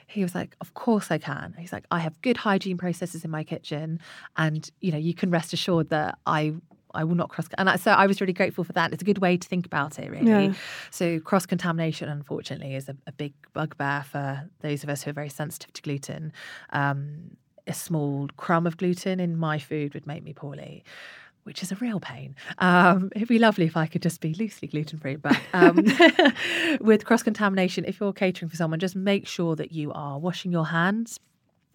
he 0.06 0.22
was 0.22 0.34
like, 0.34 0.56
"Of 0.60 0.74
course 0.74 1.10
I 1.10 1.18
can." 1.18 1.54
He's 1.58 1.72
like, 1.72 1.84
"I 1.90 2.00
have 2.00 2.20
good 2.22 2.38
hygiene 2.38 2.76
processes 2.76 3.24
in 3.24 3.30
my 3.30 3.44
kitchen, 3.44 4.00
and 4.36 4.68
you 4.80 4.90
know 4.92 4.98
you 4.98 5.14
can 5.14 5.30
rest 5.30 5.52
assured 5.52 5.90
that 5.90 6.18
I." 6.26 6.54
I 6.94 7.04
will 7.04 7.14
not 7.14 7.28
cross, 7.28 7.48
and 7.58 7.68
I, 7.70 7.76
so 7.76 7.92
I 7.92 8.06
was 8.06 8.20
really 8.20 8.32
grateful 8.32 8.64
for 8.64 8.72
that. 8.72 8.92
It's 8.92 9.02
a 9.02 9.04
good 9.04 9.18
way 9.18 9.36
to 9.36 9.48
think 9.48 9.66
about 9.66 9.98
it, 9.98 10.10
really. 10.10 10.46
Yeah. 10.46 10.54
So 10.90 11.20
cross 11.20 11.46
contamination, 11.46 12.08
unfortunately, 12.08 12.74
is 12.74 12.88
a, 12.88 12.96
a 13.06 13.12
big 13.12 13.32
bugbear 13.52 14.04
for 14.10 14.48
those 14.60 14.82
of 14.82 14.90
us 14.90 15.02
who 15.02 15.10
are 15.10 15.14
very 15.14 15.28
sensitive 15.28 15.72
to 15.72 15.82
gluten. 15.82 16.32
Um, 16.70 17.36
a 17.66 17.74
small 17.74 18.28
crumb 18.36 18.66
of 18.66 18.76
gluten 18.76 19.20
in 19.20 19.36
my 19.36 19.58
food 19.58 19.94
would 19.94 20.06
make 20.06 20.24
me 20.24 20.32
poorly 20.32 20.82
which 21.44 21.62
is 21.62 21.72
a 21.72 21.76
real 21.76 21.98
pain. 21.98 22.36
Um, 22.58 23.10
it'd 23.16 23.28
be 23.28 23.38
lovely 23.38 23.66
if 23.66 23.76
I 23.76 23.86
could 23.86 24.02
just 24.02 24.20
be 24.20 24.34
loosely 24.34 24.68
gluten 24.68 24.98
free, 24.98 25.16
but 25.16 25.36
um, 25.52 25.84
with 26.80 27.04
cross 27.04 27.22
contamination, 27.22 27.84
if 27.84 27.98
you're 27.98 28.12
catering 28.12 28.48
for 28.48 28.56
someone, 28.56 28.78
just 28.78 28.94
make 28.94 29.26
sure 29.26 29.56
that 29.56 29.72
you 29.72 29.92
are 29.92 30.18
washing 30.18 30.52
your 30.52 30.66
hands. 30.66 31.18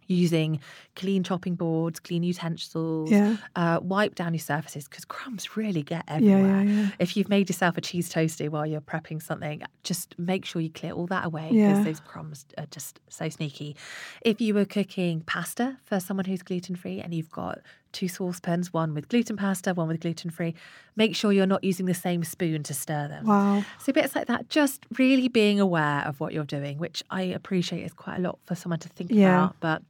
Using 0.07 0.59
clean 0.95 1.23
chopping 1.23 1.55
boards, 1.55 1.99
clean 1.99 2.23
utensils, 2.23 3.11
Yeah. 3.11 3.37
uh, 3.55 3.79
wipe 3.81 4.15
down 4.15 4.33
your 4.33 4.39
surfaces 4.39 4.87
because 4.87 5.05
crumbs 5.05 5.55
really 5.57 5.83
get 5.83 6.03
yeah, 6.07 6.15
everywhere. 6.15 6.63
yeah. 6.63 6.89
If 6.99 7.15
you've 7.17 7.29
made 7.29 7.49
yourself 7.49 7.77
a 7.77 7.81
cheese 7.81 8.11
toasty 8.11 8.49
while 8.49 8.65
you're 8.65 8.81
prepping 8.81 9.21
something, 9.21 9.61
just 9.83 10.17
make 10.17 10.45
sure 10.45 10.61
you 10.61 10.69
clear 10.69 10.93
all 10.93 11.07
that 11.07 11.25
away 11.25 11.49
Yeah. 11.51 11.67
because 11.73 11.83
those 11.85 11.99
crumbs 11.99 12.45
are 12.57 12.67
just 12.67 12.99
so 13.09 13.29
sneaky. 13.29 13.75
If 14.21 14.39
you 14.41 14.53
were 14.53 14.65
cooking 14.65 15.21
pasta 15.21 15.77
for 15.85 15.99
someone 15.99 16.25
who's 16.25 16.41
gluten 16.41 16.75
free 16.75 16.99
and 17.01 17.13
you've 17.13 17.31
got 17.31 17.59
two 17.93 18.07
saucepans, 18.07 18.71
one 18.73 18.93
with 18.93 19.07
gluten 19.09 19.37
pasta, 19.37 19.73
one 19.73 19.87
with 19.87 20.01
gluten 20.01 20.29
free, 20.29 20.53
make 20.95 21.15
sure 21.15 21.31
you're 21.31 21.45
not 21.47 21.63
using 21.63 21.85
the 21.85 21.93
same 21.93 22.23
spoon 22.23 22.61
to 22.63 22.73
stir 22.73 23.07
them. 23.07 23.25
wow 23.25 23.63
So 23.79 23.91
bits 23.93 24.15
like 24.15 24.27
that, 24.27 24.49
just 24.49 24.85
really 24.97 25.27
being 25.29 25.59
aware 25.59 26.03
of 26.05 26.19
what 26.19 26.33
you're 26.33 26.43
doing, 26.43 26.77
which 26.77 27.01
I 27.09 27.21
appreciate 27.23 27.83
is 27.83 27.93
quite 27.93 28.17
a 28.17 28.21
lot 28.21 28.39
for 28.45 28.55
someone 28.55 28.79
to 28.79 28.89
think 28.89 29.11
Yeah. 29.11 29.45
about, 29.45 29.55
but 29.59 29.81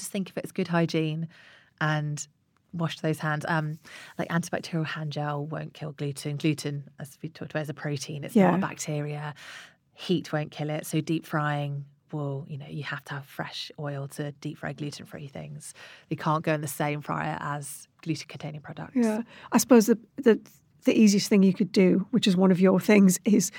just 0.00 0.10
think 0.10 0.30
of 0.30 0.36
it 0.38 0.44
as 0.44 0.52
good 0.52 0.68
hygiene 0.68 1.28
and 1.80 2.26
wash 2.72 3.00
those 3.00 3.18
hands. 3.18 3.44
Um, 3.48 3.78
like 4.18 4.28
antibacterial 4.28 4.86
hand 4.86 5.12
gel 5.12 5.44
won't 5.46 5.74
kill 5.74 5.92
gluten. 5.92 6.36
Gluten, 6.36 6.84
as 6.98 7.18
we 7.22 7.28
talked 7.28 7.52
about, 7.52 7.62
is 7.62 7.68
a 7.68 7.74
protein. 7.74 8.24
It's 8.24 8.34
Yeah. 8.36 8.50
not 8.50 8.58
a 8.58 8.62
bacteria. 8.62 9.34
Heat 9.94 10.32
won't 10.32 10.50
kill 10.50 10.70
it. 10.70 10.86
So 10.86 11.00
deep 11.00 11.26
frying 11.26 11.84
will, 12.12 12.44
you 12.48 12.58
know, 12.58 12.66
you 12.68 12.82
have 12.82 13.04
to 13.04 13.14
have 13.14 13.24
fresh 13.26 13.70
oil 13.78 14.08
to 14.08 14.32
deep 14.40 14.58
fry 14.58 14.72
gluten 14.72 15.06
free 15.06 15.28
things. 15.28 15.74
They 16.08 16.16
can't 16.16 16.42
go 16.44 16.54
in 16.54 16.60
the 16.60 16.66
same 16.68 17.00
fryer 17.02 17.36
as 17.40 17.86
gluten 18.02 18.26
containing 18.28 18.60
products. 18.62 18.96
Yeah, 18.96 19.22
I 19.52 19.58
suppose 19.58 19.86
the, 19.86 19.98
the 20.16 20.40
the 20.84 20.98
easiest 20.98 21.28
thing 21.28 21.42
you 21.42 21.52
could 21.52 21.72
do, 21.72 22.06
which 22.10 22.26
is 22.26 22.36
one 22.36 22.50
of 22.50 22.58
your 22.60 22.80
things, 22.80 23.20
is 23.24 23.50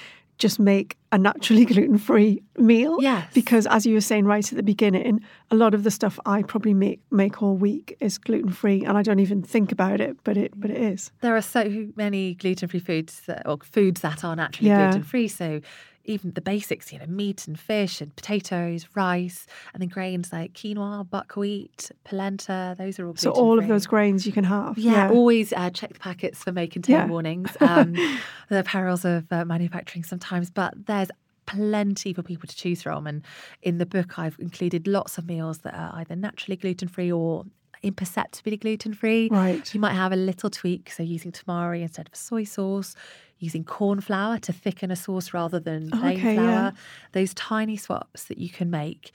just 0.42 0.60
make 0.60 0.98
a 1.12 1.18
naturally 1.18 1.66
gluten 1.72 1.98
free 1.98 2.42
meal. 2.58 2.98
Yes. 3.02 3.32
Because 3.34 3.68
as 3.68 3.86
you 3.86 3.94
were 3.94 4.02
saying 4.02 4.26
right 4.26 4.52
at 4.52 4.56
the 4.58 4.64
beginning, 4.64 5.22
a 5.52 5.56
lot 5.56 5.74
of 5.74 5.84
the 5.84 5.92
stuff 5.92 6.20
I 6.26 6.42
probably 6.44 6.74
make 6.74 7.00
make 7.12 7.42
all 7.42 7.56
week 7.56 7.96
is 8.00 8.18
gluten 8.18 8.52
free, 8.52 8.84
and 8.84 8.98
I 8.98 9.04
don't 9.04 9.20
even 9.20 9.42
think 9.44 9.72
about 9.72 10.02
it, 10.02 10.18
but 10.24 10.36
it 10.38 10.52
but 10.60 10.70
it 10.72 10.82
is. 10.82 11.12
There 11.22 11.36
are 11.36 11.42
so 11.42 11.88
many 11.96 12.34
gluten 12.36 12.68
free 12.68 12.80
foods 12.80 13.22
that, 13.28 13.48
or 13.48 13.58
foods 13.64 14.02
that 14.02 14.24
are 14.24 14.36
naturally 14.36 14.70
Yeah. 14.70 14.90
gluten 14.92 15.04
free. 15.04 15.28
So 15.28 15.62
even 16.06 16.32
the 16.32 16.42
basics, 16.42 16.92
you 16.92 17.00
know, 17.00 17.06
meat 17.06 17.48
and 17.48 17.60
fish 17.60 18.02
and 18.02 18.16
potatoes, 18.16 18.88
rice, 18.96 19.46
and 19.74 19.82
then 19.82 19.90
grains 19.90 20.32
like 20.34 20.54
quinoa, 20.54 21.10
buckwheat, 21.10 21.92
polenta. 22.04 22.76
Those 22.78 23.00
are 23.00 23.08
all 23.08 23.16
So 23.16 23.32
all 23.32 23.60
of 23.60 23.68
those 23.68 23.86
grains 23.88 24.26
you 24.26 24.32
can 24.32 24.44
have. 24.46 24.78
Yeah, 24.78 25.10
always 25.10 25.54
uh, 25.54 25.70
check 25.70 25.94
the 25.94 26.00
packets 26.00 26.44
for 26.44 26.52
may 26.52 26.68
contain 26.68 26.96
Yeah. 26.96 27.08
warnings. 27.08 27.56
Um, 27.62 27.96
the 28.50 28.64
perils 28.64 29.06
of 29.06 29.32
uh, 29.32 29.46
manufacturing 29.46 30.04
sometimes, 30.04 30.50
but 30.50 30.74
there's 30.88 31.10
plenty 31.46 32.14
for 32.14 32.24
people 32.24 32.48
to 32.48 32.56
choose 32.56 32.82
from. 32.82 33.08
And 33.08 33.24
in 33.62 33.78
the 33.78 33.86
book, 33.86 34.18
I've 34.18 34.38
included 34.40 34.88
lots 34.88 35.18
of 35.18 35.26
meals 35.28 35.60
that 35.60 35.74
are 35.74 35.92
either 35.96 36.16
naturally 36.16 36.56
gluten 36.56 36.88
free 36.88 37.12
or 37.12 37.46
imperceptibly 37.84 38.58
gluten 38.58 38.94
free. 38.94 39.28
Right. 39.32 39.74
You 39.74 39.80
might 39.80 39.94
have 39.94 40.12
a 40.12 40.16
little 40.16 40.50
tweak, 40.50 40.92
so 40.92 41.04
using 41.04 41.32
tamari 41.32 41.82
instead 41.82 42.08
of 42.08 42.16
soy 42.16 42.44
sauce, 42.44 42.96
using 43.42 43.64
corn 43.64 44.00
flour 44.02 44.38
to 44.40 44.54
thicken 44.54 44.92
a 44.92 44.96
sauce 44.96 45.34
rather 45.34 45.60
than 45.60 45.90
oh, 45.94 46.00
plain 46.00 46.18
Okay, 46.18 46.36
flour. 46.36 46.46
yeah. 46.48 46.72
Those 47.12 47.34
tiny 47.34 47.76
swaps 47.78 48.24
that 48.26 48.38
you 48.38 48.50
can 48.50 48.70
make 48.70 49.12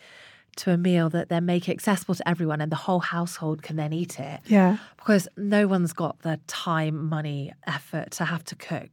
to 0.57 0.71
a 0.73 0.77
meal 0.79 1.09
that 1.11 1.29
then 1.29 1.45
make 1.45 1.69
it 1.69 1.73
accessible 1.73 2.15
to 2.15 2.27
everyone 2.29 2.61
and 2.62 2.73
the 2.73 2.77
whole 2.77 3.01
household 3.01 3.62
can 3.62 3.77
then 3.77 3.93
eat 3.93 4.19
it 4.19 4.41
Yeah. 4.47 4.79
because 4.97 5.29
no 5.37 5.67
one's 5.67 5.93
got 5.93 6.21
the 6.23 6.41
time, 6.47 7.09
money, 7.09 7.53
effort 7.67 8.11
to 8.12 8.25
have 8.25 8.43
to 8.47 8.57
cook 8.57 8.89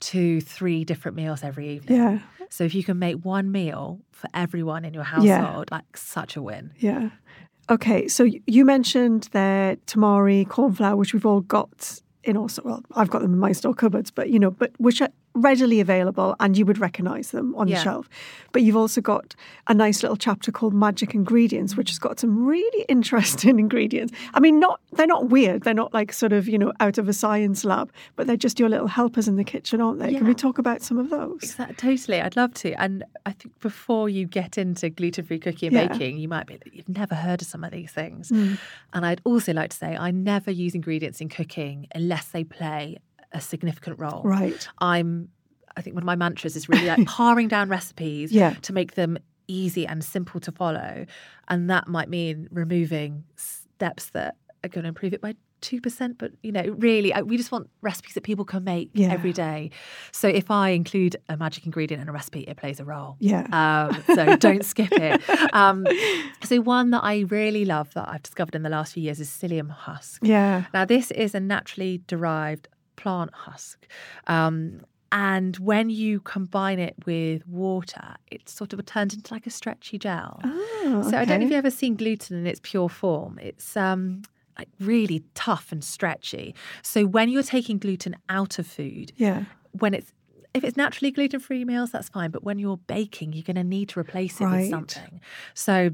two, 0.00 0.40
three 0.40 0.84
different 0.84 1.16
meals 1.16 1.42
every 1.42 1.68
evening. 1.70 1.98
Yeah. 1.98 2.18
So 2.50 2.64
if 2.64 2.74
you 2.74 2.84
can 2.84 2.98
make 2.98 3.16
one 3.24 3.50
meal 3.50 4.00
for 4.12 4.28
everyone 4.34 4.84
in 4.84 4.92
your 4.94 5.04
Yeah. 5.04 5.38
household, 5.40 5.70
like 5.70 5.96
such 5.96 6.36
a 6.36 6.42
win. 6.42 6.72
Yeah. 6.78 7.10
Okay, 7.70 8.08
so 8.08 8.24
you 8.46 8.64
mentioned 8.64 9.28
the 9.32 9.78
tamari, 9.86 10.46
corn 10.48 10.72
flour, 10.74 10.96
which 10.96 11.12
we've 11.14 11.24
all 11.26 11.40
got 11.40 12.00
in 12.24 12.36
also. 12.36 12.62
Well, 12.64 12.82
I've 12.94 13.10
got 13.10 13.22
them 13.22 13.32
in 13.32 13.38
my 13.38 13.52
store 13.52 13.74
cupboards, 13.74 14.10
but 14.10 14.30
you 14.30 14.38
know, 14.38 14.50
but 14.50 14.72
which 14.78 15.00
are 15.00 15.08
readily 15.42 15.80
available 15.80 16.36
and 16.40 16.56
you 16.56 16.64
would 16.66 16.78
recognise 16.78 17.30
them 17.30 17.54
on 17.56 17.68
Yeah. 17.68 17.76
the 17.78 17.82
shelf. 17.82 18.08
But 18.52 18.62
you've 18.62 18.76
also 18.76 19.00
got 19.00 19.34
a 19.68 19.74
nice 19.74 20.02
little 20.02 20.16
chapter 20.16 20.50
called 20.52 20.74
Magic 20.74 21.14
Ingredients, 21.14 21.76
which 21.76 21.90
has 21.90 21.98
got 21.98 22.18
some 22.20 22.44
really 22.46 22.84
interesting 22.88 23.58
ingredients. 23.58 24.12
I 24.34 24.40
mean, 24.40 24.58
not 24.60 24.80
they're 24.92 25.06
not 25.06 25.28
weird. 25.30 25.62
They're 25.62 25.74
not 25.74 25.94
like 25.94 26.12
sort 26.12 26.32
of 26.32 26.48
you 26.48 26.58
know 26.58 26.72
out 26.80 26.98
of 26.98 27.08
a 27.08 27.12
science 27.12 27.64
lab, 27.64 27.92
but 28.16 28.26
they're 28.26 28.36
just 28.36 28.58
your 28.58 28.68
little 28.68 28.88
helpers 28.88 29.28
in 29.28 29.36
the 29.36 29.44
kitchen, 29.44 29.80
aren't 29.80 29.98
they? 30.00 30.14
Can 30.14 30.26
we 30.26 30.34
talk 30.34 30.58
about 30.58 30.82
some 30.82 30.98
of 30.98 31.10
those? 31.10 31.38
Exactly, 31.42 31.96
totally. 31.96 32.20
I'd 32.20 32.36
love 32.36 32.54
to. 32.54 32.72
And 32.82 33.04
I 33.26 33.32
think 33.32 33.58
before 33.60 34.08
you 34.08 34.26
get 34.26 34.58
into 34.58 34.90
gluten 34.90 35.24
free 35.24 35.38
cooking 35.38 35.68
and 35.68 35.76
Yeah. 35.76 35.86
baking, 35.88 36.18
you 36.18 36.28
might 36.28 36.46
be 36.46 36.58
you've 36.72 36.88
never 36.88 37.14
heard 37.14 37.40
of 37.42 37.48
some 37.48 37.64
of 37.64 37.70
these 37.72 37.90
things. 37.92 38.30
Mm. 38.30 38.58
And 38.92 39.06
I'd 39.06 39.20
also 39.24 39.52
like 39.52 39.70
to 39.70 39.76
say, 39.76 39.96
I 39.96 40.10
never 40.10 40.50
use 40.50 40.74
ingredients 40.74 41.20
in 41.20 41.28
cooking 41.28 41.86
unless 41.94 42.26
they 42.28 42.44
play 42.44 42.98
a 43.32 43.40
significant 43.40 43.98
role. 43.98 44.22
Right. 44.24 44.66
I'm, 44.78 45.28
I 45.76 45.82
think 45.82 45.94
one 45.94 46.02
of 46.02 46.06
my 46.06 46.16
mantras 46.16 46.56
is 46.56 46.68
really 46.68 46.86
like 46.86 47.06
paring 47.16 47.48
down 47.48 47.68
recipes 47.68 48.32
Yeah. 48.32 48.54
to 48.62 48.72
make 48.72 48.94
them 48.94 49.18
easy 49.48 49.86
and 49.86 50.02
simple 50.04 50.40
to 50.40 50.52
follow. 50.52 51.06
And 51.48 51.68
that 51.70 51.88
might 51.88 52.08
mean 52.08 52.48
removing 52.50 53.24
steps 53.36 54.10
that 54.10 54.36
are 54.64 54.68
going 54.68 54.82
to 54.84 54.88
improve 54.88 55.12
it 55.14 55.20
by 55.20 55.34
2%. 55.62 56.16
But, 56.18 56.32
you 56.42 56.52
know, 56.52 56.62
really, 56.78 57.12
I- 57.12 57.22
we 57.22 57.36
just 57.36 57.50
want 57.52 57.68
recipes 57.82 58.14
that 58.14 58.22
people 58.22 58.44
can 58.44 58.64
make 58.64 58.90
Yeah. 58.94 59.12
every 59.12 59.32
day. 59.32 59.70
So 60.12 60.26
if 60.28 60.50
I 60.50 60.70
include 60.70 61.16
a 61.28 61.36
magic 61.36 61.66
ingredient 61.66 62.00
in 62.02 62.08
a 62.08 62.12
recipe, 62.12 62.40
it 62.40 62.56
plays 62.56 62.80
a 62.80 62.84
role. 62.84 63.16
Yeah. 63.20 63.46
Um, 63.52 64.02
so 64.16 64.36
don't 64.36 64.64
skip 64.64 64.92
it. 64.92 65.20
Um, 65.52 65.84
so 66.44 66.60
one 66.60 66.90
that 66.90 67.02
I 67.04 67.20
really 67.28 67.64
love 67.64 67.92
that 67.94 68.08
I've 68.08 68.22
discovered 68.22 68.54
in 68.54 68.62
the 68.62 68.68
last 68.70 68.94
few 68.94 69.02
years 69.02 69.18
is 69.20 69.28
psyllium 69.28 69.68
husk. 69.70 70.20
Yeah. 70.24 70.64
Now, 70.72 70.84
this 70.84 71.10
is 71.10 71.34
a 71.34 71.40
naturally 71.40 72.02
derived 72.06 72.68
plant 73.02 73.30
husk. 73.34 73.86
Um, 74.26 74.80
and 75.12 75.56
when 75.56 75.90
you 75.90 76.20
combine 76.20 76.78
it 76.78 76.94
with 77.04 77.46
water, 77.46 78.14
it 78.30 78.48
sort 78.48 78.72
of 78.72 78.84
turns 78.86 79.12
into 79.14 79.34
like 79.34 79.46
a 79.46 79.50
stretchy 79.50 79.98
gel. 79.98 80.40
Oh, 80.44 81.08
So 81.10 81.16
I 81.18 81.24
don't 81.24 81.40
know 81.40 81.46
if 81.46 81.50
you've 81.50 81.64
ever 81.66 81.70
seen 81.70 81.96
gluten 81.96 82.36
in 82.36 82.46
its 82.46 82.60
pure 82.62 82.88
form. 82.88 83.38
It's 83.42 83.76
um, 83.76 84.22
like 84.58 84.68
really 84.78 85.24
tough 85.34 85.72
and 85.72 85.82
stretchy. 85.82 86.54
So 86.82 87.06
when 87.06 87.28
you're 87.28 87.42
taking 87.42 87.78
gluten 87.78 88.14
out 88.28 88.58
of 88.60 88.66
food, 88.66 89.12
Yeah. 89.16 89.44
when 89.72 89.94
it's 89.94 90.12
if 90.52 90.64
it's 90.64 90.76
naturally 90.76 91.12
gluten 91.12 91.38
free 91.38 91.64
meals, 91.64 91.92
that's 91.92 92.08
fine. 92.08 92.30
But 92.32 92.42
when 92.42 92.58
you're 92.58 92.76
baking, 92.76 93.32
you're 93.34 93.44
going 93.44 93.54
to 93.54 93.62
need 93.76 93.88
to 93.90 94.00
replace 94.00 94.40
it 94.40 94.44
Right. 94.44 94.62
with 94.62 94.70
something. 94.70 95.20
So, 95.54 95.90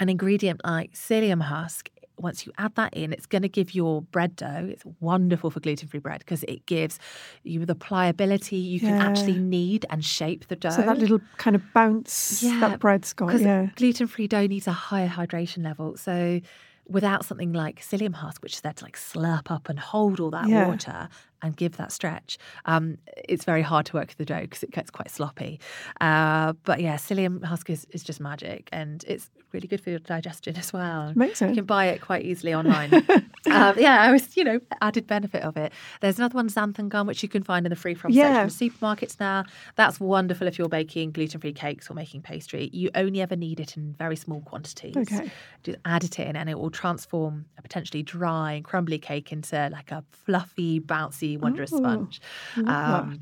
an 0.00 0.08
ingredient 0.08 0.62
like 0.64 0.92
psyllium 0.94 1.42
husk, 1.42 1.90
once 2.22 2.46
you 2.46 2.52
add 2.58 2.74
that 2.76 2.94
in, 2.94 3.12
it's 3.12 3.26
going 3.26 3.42
to 3.42 3.48
give 3.48 3.74
your 3.74 4.02
bread 4.02 4.36
dough. 4.36 4.68
It's 4.70 4.84
wonderful 5.00 5.50
for 5.50 5.60
gluten 5.60 5.88
free 5.88 6.00
bread 6.00 6.20
because 6.20 6.42
it 6.44 6.66
gives 6.66 6.98
you 7.42 7.64
the 7.66 7.74
pliability 7.74 8.56
you 8.56 8.80
can 8.80 8.94
actually 8.96 9.38
knead 9.38 9.86
and 9.90 10.04
shape 10.04 10.48
the 10.48 10.56
dough. 10.56 10.70
So 10.70 10.82
that 10.82 10.98
little 10.98 11.20
kind 11.36 11.56
of 11.56 11.62
bounce 11.72 12.42
Yeah, 12.42 12.60
that 12.60 12.78
bread's 12.80 13.12
got, 13.12 13.26
because 13.28 13.42
yeah. 13.42 13.68
gluten 13.76 14.06
free 14.06 14.28
dough 14.28 14.46
needs 14.46 14.66
a 14.66 14.72
higher 14.72 15.08
hydration 15.08 15.64
level. 15.64 15.96
So 15.96 16.40
without 16.88 17.24
something 17.24 17.52
like 17.52 17.80
psyllium 17.80 18.14
husk, 18.14 18.42
which 18.42 18.54
is 18.54 18.60
there 18.62 18.72
to 18.72 18.84
like 18.84 18.96
slurp 18.96 19.50
up 19.50 19.68
and 19.68 19.78
hold 19.78 20.18
all 20.20 20.30
that 20.32 20.48
Yeah. 20.48 20.66
water, 20.66 21.08
and 21.42 21.56
give 21.56 21.76
that 21.76 21.92
stretch. 21.92 22.38
Um, 22.66 22.98
it's 23.16 23.44
very 23.44 23.62
hard 23.62 23.86
to 23.86 23.96
work 23.96 24.14
the 24.16 24.24
dough 24.24 24.40
because 24.40 24.62
it 24.62 24.70
gets 24.70 24.90
quite 24.90 25.10
sloppy. 25.10 25.60
Uh, 26.00 26.52
but 26.64 26.80
yeah, 26.80 26.96
psyllium 26.96 27.44
husk 27.44 27.70
is, 27.70 27.86
is 27.90 28.02
just 28.02 28.20
magic 28.20 28.68
and 28.72 29.04
it's 29.06 29.30
really 29.52 29.66
good 29.66 29.80
for 29.80 29.90
your 29.90 29.98
digestion 29.98 30.56
as 30.56 30.72
well. 30.72 31.08
Amazing. 31.08 31.48
You 31.50 31.54
can 31.56 31.64
buy 31.64 31.86
it 31.86 32.00
quite 32.00 32.24
easily 32.24 32.54
online. 32.54 32.92
um, 33.50 33.74
yeah, 33.78 34.00
I 34.02 34.12
was, 34.12 34.36
you 34.36 34.44
know, 34.44 34.60
added 34.80 35.06
benefit 35.06 35.42
of 35.42 35.56
it. 35.56 35.72
There's 36.00 36.18
another 36.18 36.34
one, 36.36 36.48
xanthan 36.48 36.88
gum, 36.88 37.06
which 37.06 37.22
you 37.22 37.28
can 37.28 37.42
find 37.42 37.66
in 37.66 37.70
the 37.70 37.76
free 37.76 37.94
from 37.94 38.12
Yeah. 38.12 38.46
section 38.48 38.68
of 38.68 38.72
supermarkets 38.74 39.18
now. 39.18 39.44
That's 39.76 39.98
wonderful 39.98 40.46
if 40.46 40.58
you're 40.58 40.68
baking 40.68 41.12
gluten 41.12 41.40
free 41.40 41.52
cakes 41.52 41.90
or 41.90 41.94
making 41.94 42.22
pastry. 42.22 42.70
You 42.72 42.90
only 42.94 43.20
ever 43.20 43.34
need 43.34 43.58
it 43.60 43.76
in 43.76 43.94
very 43.98 44.16
small 44.16 44.40
quantities. 44.42 44.96
Okay. 44.96 45.30
Just 45.64 45.78
add 45.84 46.04
it 46.04 46.18
in 46.18 46.36
and 46.36 46.48
it 46.48 46.58
will 46.58 46.70
transform 46.70 47.46
a 47.58 47.62
potentially 47.62 48.02
dry 48.02 48.52
and 48.52 48.64
crumbly 48.64 48.98
cake 48.98 49.32
into 49.32 49.68
like 49.72 49.90
a 49.90 50.04
fluffy, 50.12 50.78
bouncy, 50.80 51.29
wondrous 51.36 51.72
Ooh, 51.72 51.78
sponge. 51.78 52.20
Um, 52.56 53.20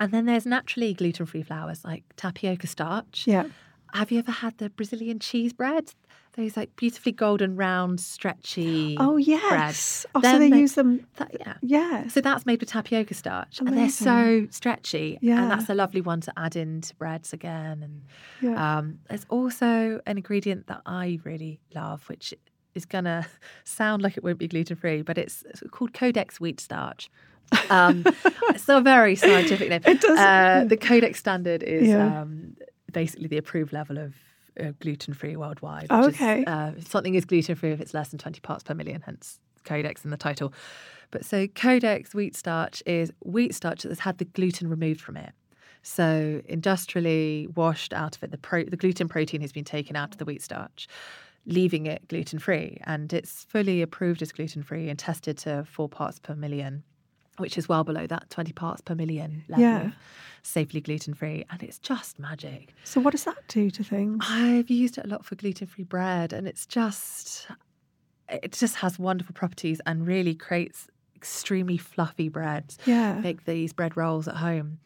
and 0.00 0.12
then 0.12 0.26
there's 0.26 0.46
naturally 0.46 0.94
gluten 0.94 1.26
free 1.26 1.42
flours 1.42 1.84
like 1.84 2.04
tapioca 2.16 2.66
starch. 2.66 3.24
Yeah. 3.26 3.44
Have 3.94 4.10
you 4.10 4.18
ever 4.20 4.32
had 4.32 4.56
the 4.58 4.70
Brazilian 4.70 5.18
cheese 5.18 5.52
bread? 5.52 5.92
Those 6.34 6.56
like 6.56 6.74
beautifully 6.76 7.12
golden, 7.12 7.56
round, 7.56 8.00
stretchy. 8.00 8.96
Oh 8.98 9.14
bread. 9.16 9.26
yes. 9.26 10.06
Oh, 10.14 10.22
so 10.22 10.38
they 10.38 10.48
they- 10.48 10.58
use 10.60 10.74
them. 10.76 11.06
That- 11.16 11.36
yeah. 11.38 11.54
Yeah. 11.60 12.08
So 12.08 12.22
that's 12.22 12.46
made 12.46 12.60
with 12.60 12.70
tapioca 12.70 13.12
starch, 13.12 13.60
and 13.60 13.76
they're 13.76 13.90
so 13.90 14.46
stretchy. 14.50 15.18
Yeah. 15.20 15.42
And 15.42 15.50
that's 15.50 15.68
a 15.68 15.74
lovely 15.74 16.00
one 16.00 16.22
to 16.22 16.32
add 16.38 16.56
into 16.56 16.94
breads 16.96 17.34
again. 17.34 17.82
And 17.82 18.02
Yeah. 18.40 18.78
um, 18.78 18.98
there's 19.10 19.26
also 19.28 20.00
an 20.06 20.16
ingredient 20.16 20.68
that 20.68 20.80
I 20.86 21.20
really 21.24 21.60
love, 21.74 22.08
which 22.08 22.32
is 22.74 22.86
gonna 22.86 23.26
sound 23.64 24.00
like 24.00 24.16
it 24.16 24.24
won't 24.24 24.38
be 24.38 24.48
gluten 24.48 24.76
free, 24.76 25.02
but 25.02 25.18
it's, 25.18 25.42
it's 25.50 25.62
called 25.70 25.92
Codex 25.92 26.40
wheat 26.40 26.60
starch. 26.60 27.10
Um, 27.70 28.04
a 28.68 28.80
very 28.80 29.14
scientific 29.16 29.68
name. 29.68 29.80
It 29.86 30.00
does- 30.00 30.18
Uh, 30.18 30.64
the 30.66 30.76
Codex 30.76 31.18
standard 31.18 31.62
is 31.62 31.88
Yeah. 31.88 32.22
um, 32.22 32.56
basically 32.92 33.28
the 33.28 33.38
approved 33.38 33.72
level 33.72 33.98
of 33.98 34.14
uh, 34.60 34.72
gluten 34.80 35.14
free 35.14 35.36
worldwide. 35.36 35.86
Oh, 35.90 36.06
which 36.06 36.14
is, 36.16 36.20
okay. 36.20 36.44
uh, 36.44 36.72
something 36.86 37.14
is 37.14 37.24
gluten 37.24 37.54
free 37.54 37.70
if 37.72 37.80
it's 37.80 37.94
less 37.94 38.08
than 38.10 38.18
20 38.18 38.40
parts 38.40 38.62
per 38.62 38.74
million, 38.74 39.02
hence 39.04 39.38
Codex 39.64 40.04
in 40.04 40.10
the 40.10 40.16
title. 40.16 40.52
But 41.10 41.24
so 41.24 41.46
Codex 41.46 42.14
wheat 42.14 42.34
starch 42.36 42.82
is 42.86 43.12
wheat 43.24 43.54
starch 43.54 43.82
that's 43.82 44.00
had 44.00 44.18
the 44.18 44.24
gluten 44.26 44.68
removed 44.68 45.00
from 45.00 45.16
it. 45.16 45.32
So 45.82 46.40
industrially 46.46 47.48
washed 47.56 47.92
out 47.92 48.16
of 48.16 48.22
it, 48.22 48.30
the, 48.30 48.38
pro- 48.38 48.64
the 48.64 48.76
gluten 48.76 49.08
protein 49.08 49.40
has 49.40 49.52
been 49.52 49.64
taken 49.64 49.96
out 49.96 50.12
of 50.12 50.18
the 50.18 50.24
wheat 50.24 50.42
starch, 50.42 50.86
leaving 51.44 51.86
it 51.86 52.06
gluten 52.08 52.38
free. 52.38 52.78
And 52.84 53.12
it's 53.12 53.44
fully 53.44 53.82
approved 53.82 54.22
as 54.22 54.32
gluten 54.32 54.62
free 54.62 54.88
and 54.88 54.98
tested 54.98 55.38
to 55.38 55.64
four 55.68 55.88
parts 55.88 56.18
per 56.18 56.34
million, 56.34 56.82
which 57.38 57.56
is 57.58 57.68
well 57.68 57.84
below 57.84 58.06
that 58.06 58.28
20 58.30 58.52
parts 58.52 58.80
per 58.80 58.94
million 58.94 59.44
level 59.48 59.62
Yeah. 59.64 59.90
safely 60.42 60.80
gluten 60.80 61.14
free. 61.14 61.44
And 61.50 61.62
it's 61.62 61.78
just 61.78 62.18
magic. 62.18 62.74
So 62.84 63.00
what 63.00 63.12
does 63.12 63.24
that 63.24 63.38
do 63.48 63.70
to 63.70 63.82
things? 63.84 64.24
I've 64.28 64.70
used 64.70 64.98
it 64.98 65.04
a 65.04 65.08
lot 65.08 65.24
for 65.24 65.34
gluten 65.36 65.66
free 65.66 65.84
bread, 65.84 66.32
and 66.32 66.46
it's 66.46 66.66
just, 66.66 67.48
it 68.28 68.52
just 68.52 68.76
has 68.76 68.98
wonderful 68.98 69.34
properties 69.34 69.80
and 69.86 70.06
really 70.06 70.34
creates 70.34 70.88
extremely 71.16 71.76
fluffy 71.78 72.28
breads. 72.28 72.78
Yeah. 72.84 73.14
Make 73.20 73.44
these 73.44 73.72
bread 73.72 73.96
rolls 73.96 74.26
at 74.28 74.36
home 74.36 74.78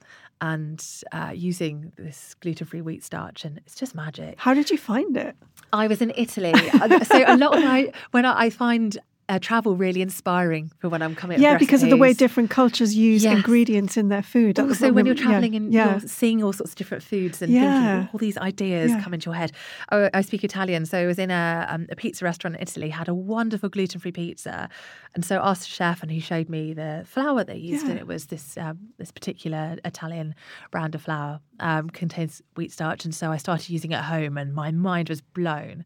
and 0.43 0.85
uh, 1.13 1.33
using 1.35 1.93
this 1.97 2.35
gluten 2.41 2.67
free 2.67 2.83
wheat 2.83 3.03
starch, 3.03 3.45
and 3.47 3.57
it's 3.59 3.75
just 3.75 3.95
magic. 3.95 4.35
How 4.39 4.53
did 4.53 4.71
you 4.71 4.77
find 4.77 5.17
it? 5.17 5.35
I 5.73 5.87
was 5.89 6.03
in 6.03 6.13
Italy, 6.15 6.53
so 7.05 7.25
a 7.27 7.37
lot 7.39 7.57
of 7.57 7.65
my 7.65 7.91
when 8.11 8.25
I, 8.27 8.45
I 8.45 8.51
find 8.51 8.99
uh, 9.29 9.39
travel 9.41 9.77
really 9.77 10.03
inspiring 10.03 10.71
for 10.79 10.89
when 10.89 11.03
I'm 11.03 11.15
coming. 11.15 11.41
Yeah, 11.41 11.59
because 11.59 11.83
of 11.83 11.91
the 11.91 11.97
way 11.97 12.13
different 12.13 12.51
cultures 12.51 12.95
use 12.95 13.25
Yes. 13.25 13.35
ingredients 13.37 13.97
in 13.97 14.09
their 14.09 14.23
food. 14.23 14.57
That's 14.57 14.69
Also, 14.69 14.93
when 14.93 15.05
you're 15.07 15.17
yeah, 15.17 15.23
traveling 15.25 15.55
and 15.57 15.73
yeah. 15.73 15.91
you're 15.91 16.01
seeing 16.01 16.43
all 16.45 16.53
sorts 16.53 16.73
of 16.73 16.77
different 16.77 17.03
foods 17.03 17.43
and 17.43 17.53
Yeah. 17.53 17.61
thinking 17.73 18.09
all 18.13 18.19
these 18.19 18.39
ideas 18.39 18.93
Yeah. 18.93 19.01
come 19.03 19.15
into 19.15 19.27
your 19.31 19.35
head. 19.35 19.51
Oh, 19.91 20.09
I 20.15 20.21
speak 20.21 20.45
Italian, 20.45 20.87
so 20.87 20.99
I 20.99 21.07
was 21.07 21.19
in 21.19 21.31
a, 21.33 21.67
um, 21.69 21.87
a 21.91 21.97
pizza 21.97 22.25
restaurant 22.25 22.57
in 22.57 22.63
Italy, 22.63 22.89
had 22.91 23.09
a 23.09 23.15
wonderful 23.15 23.69
gluten-free 23.69 24.13
pizza, 24.13 24.69
and 25.15 25.25
so 25.25 25.39
I 25.39 25.51
asked 25.51 25.63
the 25.63 25.69
chef, 25.75 26.03
and 26.03 26.11
he 26.13 26.21
showed 26.21 26.49
me 26.49 26.73
the 26.73 27.03
flour 27.07 27.43
they 27.43 27.57
used, 27.57 27.89
and 27.89 27.99
it 27.99 28.07
was 28.07 28.27
this 28.27 28.57
um, 28.57 28.79
this 28.99 29.11
particular 29.11 29.77
Italian 29.85 30.35
brand 30.71 30.95
of 30.95 31.03
flour 31.03 31.41
um, 31.59 31.91
contains 31.91 32.43
wheat 32.55 32.71
starch, 32.73 33.05
and 33.05 33.15
so 33.15 33.33
I 33.33 33.39
started 33.39 33.71
using 33.71 33.91
it 33.91 33.97
at 33.97 34.05
home, 34.05 34.39
and 34.39 34.55
my 34.55 34.71
mind 34.71 35.09
was 35.09 35.21
blown. 35.21 35.85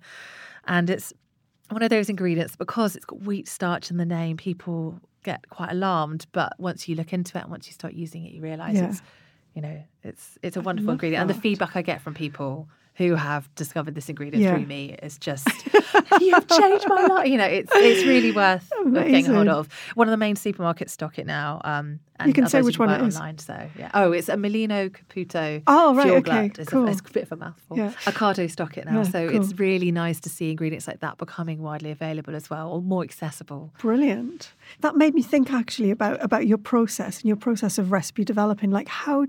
And 0.66 0.90
it's 0.90 1.12
one 1.70 1.82
of 1.82 1.90
those 1.90 2.08
ingredients 2.08 2.56
because 2.56 2.96
it's 2.96 3.04
got 3.04 3.22
wheat 3.22 3.48
starch 3.48 3.90
in 3.90 3.96
the 3.96 4.04
name, 4.06 4.36
people 4.36 5.00
get 5.22 5.48
quite 5.50 5.70
alarmed. 5.70 6.26
But 6.32 6.54
once 6.58 6.88
you 6.88 6.94
look 6.96 7.12
into 7.12 7.36
it 7.38 7.42
and 7.42 7.50
once 7.50 7.66
you 7.66 7.72
start 7.72 7.94
using 7.94 8.24
it, 8.24 8.32
you 8.32 8.42
realise 8.42 8.76
Yeah. 8.76 8.88
it's, 8.88 9.02
you 9.54 9.62
know, 9.62 9.82
it's 10.02 10.38
it's 10.42 10.56
a 10.56 10.60
wonderful 10.60 10.92
ingredient. 10.92 11.20
And 11.20 11.30
the 11.30 11.40
feedback 11.40 11.76
I 11.76 11.82
get 11.82 12.00
from 12.00 12.14
people 12.14 12.68
who 12.94 13.14
have 13.14 13.48
discovered 13.54 13.94
this 13.94 14.08
ingredient 14.10 14.42
Yeah. 14.44 14.56
through 14.56 14.66
me 14.66 14.94
is 15.02 15.16
just 15.16 15.48
you 16.20 16.34
have 16.34 16.46
changed 16.48 16.86
my 16.88 17.06
life. 17.06 17.28
You 17.28 17.38
know, 17.38 17.46
it's 17.46 17.70
it's 17.74 18.06
really 18.06 18.32
worth 18.32 18.70
getting 18.92 19.24
hold 19.24 19.48
of. 19.48 19.68
One 19.94 20.06
of 20.08 20.10
the 20.10 20.16
main 20.18 20.36
supermarkets 20.36 20.90
stock 20.90 21.18
it 21.18 21.26
now. 21.26 21.60
Um, 21.64 22.00
and 22.18 22.28
You 22.28 22.34
can 22.34 22.46
say 22.48 22.60
which 22.60 22.76
can 22.76 22.88
one 22.90 23.00
it 23.00 23.06
is. 23.06 23.16
online. 23.16 23.38
So 23.38 23.68
yeah. 23.78 23.90
Oh, 23.94 24.12
it's 24.12 24.28
a 24.28 24.36
Molino 24.36 24.90
Caputo. 24.90 25.62
Oh, 25.66 25.94
right, 25.94 26.10
okay. 26.10 26.50
It's, 26.58 26.68
cool. 26.68 26.86
a, 26.86 26.90
it's 26.90 27.00
a 27.00 27.04
bit 27.04 27.22
of 27.22 27.32
a 27.32 27.36
mouthful. 27.36 27.78
Yeah. 27.78 27.92
Ocado 28.04 28.50
stock 28.50 28.76
it 28.76 28.84
now, 28.84 28.98
Yeah, 28.98 29.02
so 29.04 29.26
it's 29.26 29.58
really 29.58 29.90
nice 29.90 30.20
to 30.20 30.28
see 30.28 30.50
ingredients 30.50 30.86
like 30.86 31.00
that 31.00 31.16
becoming 31.16 31.62
widely 31.62 31.90
available 31.90 32.34
as 32.36 32.50
well, 32.50 32.70
or 32.70 32.82
more 32.82 33.02
accessible. 33.02 33.72
Brilliant. 33.78 34.52
That 34.80 34.96
made 34.96 35.14
me 35.14 35.22
think 35.22 35.50
actually 35.52 35.90
about 35.90 36.22
about 36.22 36.46
your 36.46 36.58
process 36.58 37.20
and 37.20 37.24
your 37.26 37.36
process 37.36 37.78
of 37.78 37.90
recipe 37.92 38.24
developing. 38.24 38.70
Like 38.70 38.88
how 38.88 39.26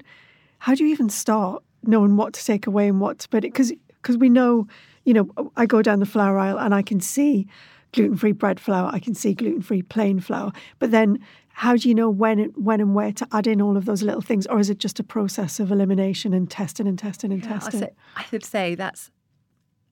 how 0.60 0.76
do 0.76 0.84
you 0.84 0.92
even 0.92 1.10
start 1.10 1.64
knowing 1.84 2.18
what 2.18 2.34
to 2.34 2.46
take 2.46 2.68
away 2.68 2.88
and 2.88 3.00
what 3.00 3.20
to 3.20 3.30
put 3.30 3.44
it? 3.44 3.54
Because 3.54 3.74
because 4.02 4.18
we 4.18 4.30
know, 4.30 4.68
you 5.04 5.14
know, 5.14 5.52
I 5.56 5.66
go 5.66 5.82
down 5.82 6.00
the 6.00 6.06
flour 6.06 6.38
aisle 6.38 6.60
and 6.60 6.74
I 6.74 6.82
can 6.82 7.00
see 7.00 7.48
gluten 7.94 8.18
free 8.18 8.32
bread 8.32 8.60
flour. 8.60 8.90
I 8.92 9.00
can 9.00 9.14
see 9.14 9.34
gluten 9.34 9.62
free 9.62 9.82
plain 9.82 10.20
flour. 10.20 10.52
But 10.80 10.92
then 10.92 11.20
how 11.50 11.76
do 11.76 11.88
you 11.90 11.96
know 11.96 12.10
when 12.10 12.46
when 12.56 12.82
and 12.82 12.96
where 12.96 13.12
to 13.12 13.28
add 13.32 13.48
in 13.48 13.62
all 13.62 13.78
of 13.78 13.86
those 13.86 14.02
little 14.04 14.22
things, 14.22 14.48
or 14.48 14.60
is 14.60 14.70
it 14.70 14.80
just 14.80 15.00
a 15.00 15.04
process 15.04 15.60
of 15.60 15.72
elimination 15.72 16.34
and 16.34 16.50
testing 16.50 16.88
and 16.88 16.98
testing 16.98 17.32
and 17.32 17.44
Yeah, 17.44 17.60
testing? 17.60 17.90
I 18.16 18.26
would 18.32 18.46
say 18.46 18.76
that's 18.76 19.12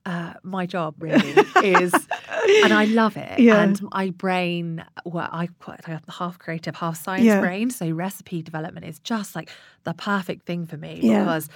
uh, 0.05 0.33
my 0.43 0.65
job 0.65 0.95
really 0.99 1.29
is, 1.63 1.93
and 2.63 2.73
I 2.73 2.85
love 2.85 3.17
it. 3.17 3.39
Yeah. 3.39 3.61
And 3.61 3.81
my 3.93 4.09
brain, 4.11 4.83
well, 5.05 5.29
I 5.31 5.47
quite 5.59 5.81
I 5.87 5.91
have 5.91 6.05
the 6.05 6.13
half 6.13 6.39
creative, 6.39 6.75
half 6.75 7.01
science 7.01 7.25
Yeah. 7.25 7.41
brain. 7.41 7.69
So 7.69 7.89
recipe 7.91 8.41
development 8.41 8.85
is 8.85 8.99
just 8.99 9.35
like 9.35 9.49
the 9.83 9.93
perfect 9.93 10.45
thing 10.45 10.65
for 10.65 10.77
me 10.77 10.99
Yeah. 11.03 11.19
because. 11.23 11.49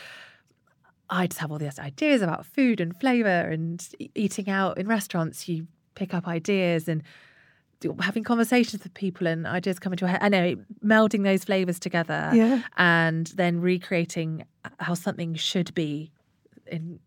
I 1.09 1.27
just 1.27 1.39
have 1.41 1.51
all 1.51 1.59
these 1.59 1.77
ideas 1.77 2.21
about 2.23 2.43
food 2.45 2.79
and 2.81 2.97
flavor 2.99 3.27
and 3.29 3.85
eating 4.15 4.49
out 4.49 4.79
in 4.79 4.87
restaurants. 4.87 5.47
You 5.47 5.67
pick 5.93 6.11
up 6.13 6.27
ideas 6.27 6.87
and 6.87 7.03
having 7.99 8.23
conversations 8.23 8.81
with 8.81 8.93
people 8.95 9.27
and 9.27 9.45
ideas 9.45 9.77
come 9.77 9.93
into 9.93 10.05
your 10.05 10.09
head. 10.11 10.23
I 10.23 10.29
know 10.29 10.55
melding 10.83 11.23
those 11.23 11.43
flavors 11.43 11.77
together 11.77 12.31
Yeah. 12.33 12.61
and 12.77 13.27
then 13.35 13.59
recreating 13.59 14.45
how 14.79 14.93
something 14.95 15.35
should 15.35 15.73
be 15.75 16.11
in 16.65 16.99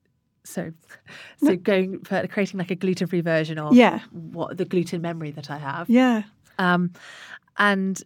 so 0.46 0.72
so 1.44 1.56
going 1.56 2.00
for 2.04 2.26
creating 2.28 2.58
like 2.58 2.70
a 2.70 2.74
gluten 2.76 3.06
free 3.06 3.20
version 3.20 3.58
of 3.58 3.74
Yeah. 3.74 4.00
what 4.12 4.56
the 4.56 4.64
gluten 4.64 5.02
memory 5.02 5.30
that 5.32 5.50
I 5.50 5.58
have. 5.58 5.88
yeah. 5.90 6.22
Um, 6.58 6.92
and 7.58 8.02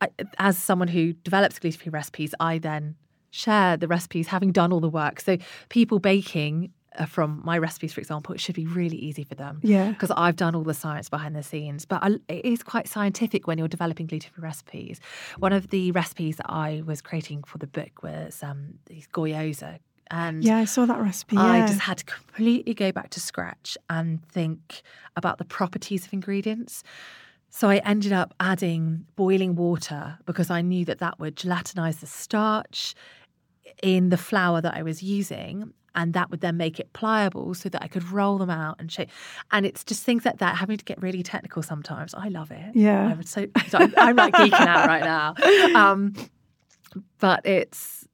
I, 0.00 0.08
as 0.38 0.58
someone 0.58 0.88
who 0.88 1.12
develops 1.12 1.58
gluten 1.58 1.78
free 1.80 1.90
recipes, 1.90 2.34
I 2.40 2.58
then 2.58 2.96
share 3.30 3.76
the 3.76 3.88
recipes, 3.88 4.28
having 4.28 4.52
done 4.52 4.72
all 4.72 4.80
the 4.80 4.88
work. 4.88 5.20
So 5.20 5.38
people 5.68 5.98
baking 5.98 6.72
uh, 6.96 7.06
from 7.06 7.40
my 7.44 7.58
recipes, 7.58 7.92
for 7.92 8.00
example, 8.00 8.32
it 8.34 8.40
should 8.40 8.54
be 8.54 8.66
really 8.66 8.96
easy 8.96 9.24
for 9.24 9.34
them. 9.34 9.58
Yeah. 9.62 9.90
Because 9.90 10.12
I've 10.16 10.36
done 10.36 10.54
all 10.54 10.62
the 10.62 10.74
science 10.74 11.08
behind 11.08 11.34
the 11.34 11.42
scenes, 11.42 11.84
but 11.84 12.00
I, 12.02 12.08
it 12.28 12.44
is 12.44 12.62
quite 12.62 12.86
scientific 12.86 13.46
when 13.48 13.58
you're 13.58 13.66
developing 13.68 14.06
gluten 14.06 14.30
free 14.32 14.42
recipes. 14.42 15.00
One 15.38 15.52
of 15.52 15.70
the 15.70 15.90
recipes 15.92 16.36
that 16.36 16.46
I 16.48 16.82
was 16.86 17.00
creating 17.00 17.42
for 17.44 17.58
the 17.58 17.66
book 17.66 18.02
was 18.04 18.42
um, 18.42 18.74
these 18.86 19.08
gyoza. 19.08 19.78
And 20.10 20.44
Yeah, 20.44 20.58
I 20.58 20.64
saw 20.64 20.86
that 20.86 21.00
recipe. 21.00 21.36
I 21.36 21.58
yeah. 21.58 21.66
just 21.66 21.80
had 21.80 21.98
to 21.98 22.04
completely 22.04 22.74
go 22.74 22.92
back 22.92 23.10
to 23.10 23.20
scratch 23.20 23.76
and 23.88 24.26
think 24.28 24.82
about 25.16 25.38
the 25.38 25.44
properties 25.44 26.06
of 26.06 26.12
ingredients. 26.12 26.82
So 27.50 27.70
I 27.70 27.76
ended 27.78 28.12
up 28.12 28.34
adding 28.40 29.06
boiling 29.16 29.54
water 29.54 30.18
because 30.26 30.50
I 30.50 30.60
knew 30.60 30.84
that 30.86 30.98
that 30.98 31.20
would 31.20 31.36
gelatinize 31.36 32.00
the 32.00 32.06
starch 32.06 32.94
in 33.82 34.08
the 34.08 34.16
flour 34.16 34.60
that 34.60 34.74
I 34.74 34.82
was 34.82 35.02
using. 35.02 35.72
And 35.96 36.12
that 36.14 36.28
would 36.32 36.40
then 36.40 36.56
make 36.56 36.80
it 36.80 36.92
pliable 36.92 37.54
so 37.54 37.68
that 37.68 37.80
I 37.80 37.86
could 37.86 38.10
roll 38.10 38.38
them 38.38 38.50
out 38.50 38.76
and 38.80 38.90
shape. 38.90 39.10
And 39.52 39.64
it's 39.64 39.84
just 39.84 40.02
things 40.02 40.24
like 40.24 40.38
that, 40.38 40.56
having 40.56 40.76
to 40.76 40.84
get 40.84 41.00
really 41.00 41.22
technical 41.22 41.62
sometimes. 41.62 42.14
I 42.14 42.28
love 42.28 42.50
it. 42.50 42.74
Yeah. 42.74 43.10
I 43.10 43.14
would 43.14 43.28
so, 43.28 43.46
so 43.68 43.78
I'm, 43.78 43.94
I'm 43.96 44.16
like 44.16 44.34
geeking 44.34 44.66
out 44.66 44.88
right 44.88 45.04
now. 45.04 45.34
Um, 45.80 46.14
but 47.20 47.46
it's, 47.46 48.08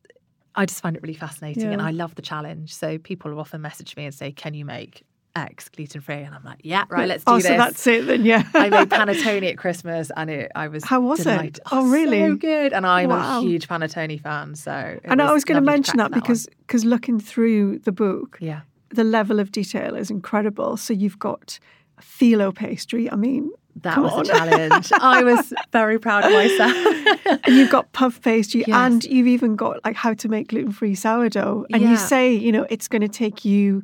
I 0.54 0.66
just 0.66 0.80
find 0.80 0.96
it 0.96 1.02
really 1.02 1.14
fascinating 1.14 1.72
and 1.72 1.80
I 1.80 1.90
love 1.90 2.14
the 2.16 2.22
challenge. 2.22 2.74
So 2.74 2.98
people 2.98 3.30
will 3.30 3.40
often 3.40 3.60
message 3.60 3.96
me 3.96 4.04
and 4.04 4.14
say, 4.14 4.32
Can 4.32 4.54
you 4.54 4.64
make 4.64 5.04
X 5.36 5.68
gluten 5.68 6.00
free, 6.00 6.16
and 6.16 6.34
I'm 6.34 6.42
like, 6.44 6.60
yeah, 6.62 6.84
right, 6.88 7.06
let's 7.08 7.24
do 7.24 7.32
oh, 7.32 7.36
this. 7.36 7.46
so 7.46 7.56
that's 7.56 7.86
it 7.86 8.06
then, 8.06 8.24
yeah. 8.24 8.42
I 8.54 8.68
made 8.68 8.88
panettone 8.90 9.48
at 9.48 9.58
Christmas, 9.58 10.10
and 10.16 10.28
it, 10.28 10.50
I 10.54 10.68
was 10.68 10.84
How 10.84 11.00
was 11.00 11.20
it? 11.20 11.24
delighted. 11.24 11.60
Oh, 11.70 11.88
really? 11.88 12.20
So 12.20 12.36
good, 12.36 12.72
and 12.72 12.86
I'm 12.86 13.10
Wow. 13.10 13.38
a 13.38 13.42
huge 13.42 13.68
panettone 13.68 14.20
fan. 14.20 14.54
So, 14.54 14.98
and 15.04 15.22
I 15.22 15.32
was 15.32 15.44
going 15.44 15.60
to 15.62 15.64
mention 15.64 15.98
crack 15.98 16.10
that 16.10 16.14
because 16.14 16.48
because 16.66 16.84
looking 16.84 17.20
through 17.20 17.78
the 17.80 17.92
book, 17.92 18.38
yeah, 18.40 18.62
the 18.90 19.04
level 19.04 19.38
of 19.38 19.52
detail 19.52 19.94
is 19.94 20.10
incredible. 20.10 20.76
So 20.76 20.92
you've 20.92 21.18
got 21.18 21.58
phyllo 22.00 22.54
pastry. 22.54 23.10
I 23.10 23.16
mean, 23.16 23.50
that 23.76 23.94
come 23.94 24.04
was 24.04 24.12
on. 24.12 24.20
a 24.22 24.24
challenge. 24.24 24.92
I 25.00 25.22
was 25.22 25.52
very 25.72 25.98
proud 25.98 26.24
of 26.24 26.32
myself. 26.32 27.40
and 27.44 27.56
you've 27.56 27.70
got 27.70 27.92
puff 27.92 28.20
pastry, 28.20 28.64
Yes. 28.66 28.76
and 28.76 29.04
you've 29.04 29.26
even 29.28 29.56
got 29.56 29.84
like 29.84 29.96
how 29.96 30.14
to 30.14 30.28
make 30.28 30.48
gluten 30.48 30.72
free 30.72 30.94
sourdough. 30.94 31.66
And 31.72 31.82
you 31.82 31.96
say, 31.96 32.32
you 32.34 32.52
know, 32.52 32.66
it's 32.70 32.88
going 32.88 33.02
to 33.02 33.08
take 33.08 33.44
you 33.44 33.82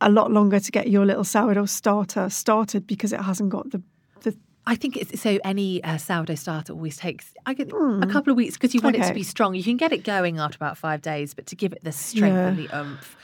a 0.00 0.10
lot 0.10 0.32
longer 0.32 0.58
to 0.58 0.70
get 0.72 0.88
your 0.88 1.06
little 1.06 1.22
sourdough 1.24 1.66
starter 1.66 2.28
started 2.28 2.86
because 2.86 3.12
it 3.12 3.20
hasn't 3.20 3.50
got 3.50 3.70
the 3.70 3.80
the 4.22 4.36
I 4.66 4.74
think 4.74 4.96
it's 4.96 5.20
so. 5.20 5.38
Any 5.44 5.82
uh, 5.84 5.96
sourdough 5.98 6.34
starter 6.36 6.72
always 6.72 6.96
takes 6.96 7.32
I 7.46 7.54
get 7.54 7.68
a 7.68 8.06
couple 8.10 8.30
of 8.32 8.36
weeks 8.36 8.54
because 8.54 8.74
you 8.74 8.80
want 8.80 8.96
it 8.96 9.02
Hmm. 9.02 9.08
To 9.08 9.14
be 9.14 9.22
strong. 9.22 9.54
You 9.54 9.62
can 9.62 9.76
get 9.76 9.92
it 9.92 10.02
going 10.04 10.38
after 10.38 10.56
about 10.56 10.76
five 10.78 11.02
days, 11.02 11.34
but 11.34 11.46
to 11.46 11.56
give 11.56 11.72
it 11.72 11.84
the 11.84 11.92
strength 11.92 12.34
and 12.36 12.58
the 12.58 12.76
oomph, 12.76 13.16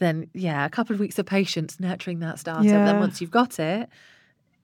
then 0.00 0.28
yeah, 0.34 0.66
a 0.66 0.68
couple 0.68 0.94
of 0.94 1.00
weeks 1.00 1.18
of 1.18 1.26
patience 1.26 1.78
nurturing 1.78 2.18
that 2.20 2.38
starter. 2.38 2.68
Yeah. 2.68 2.84
Then 2.84 2.98
once 2.98 3.20
you've 3.20 3.30
got 3.30 3.58
it, 3.58 3.88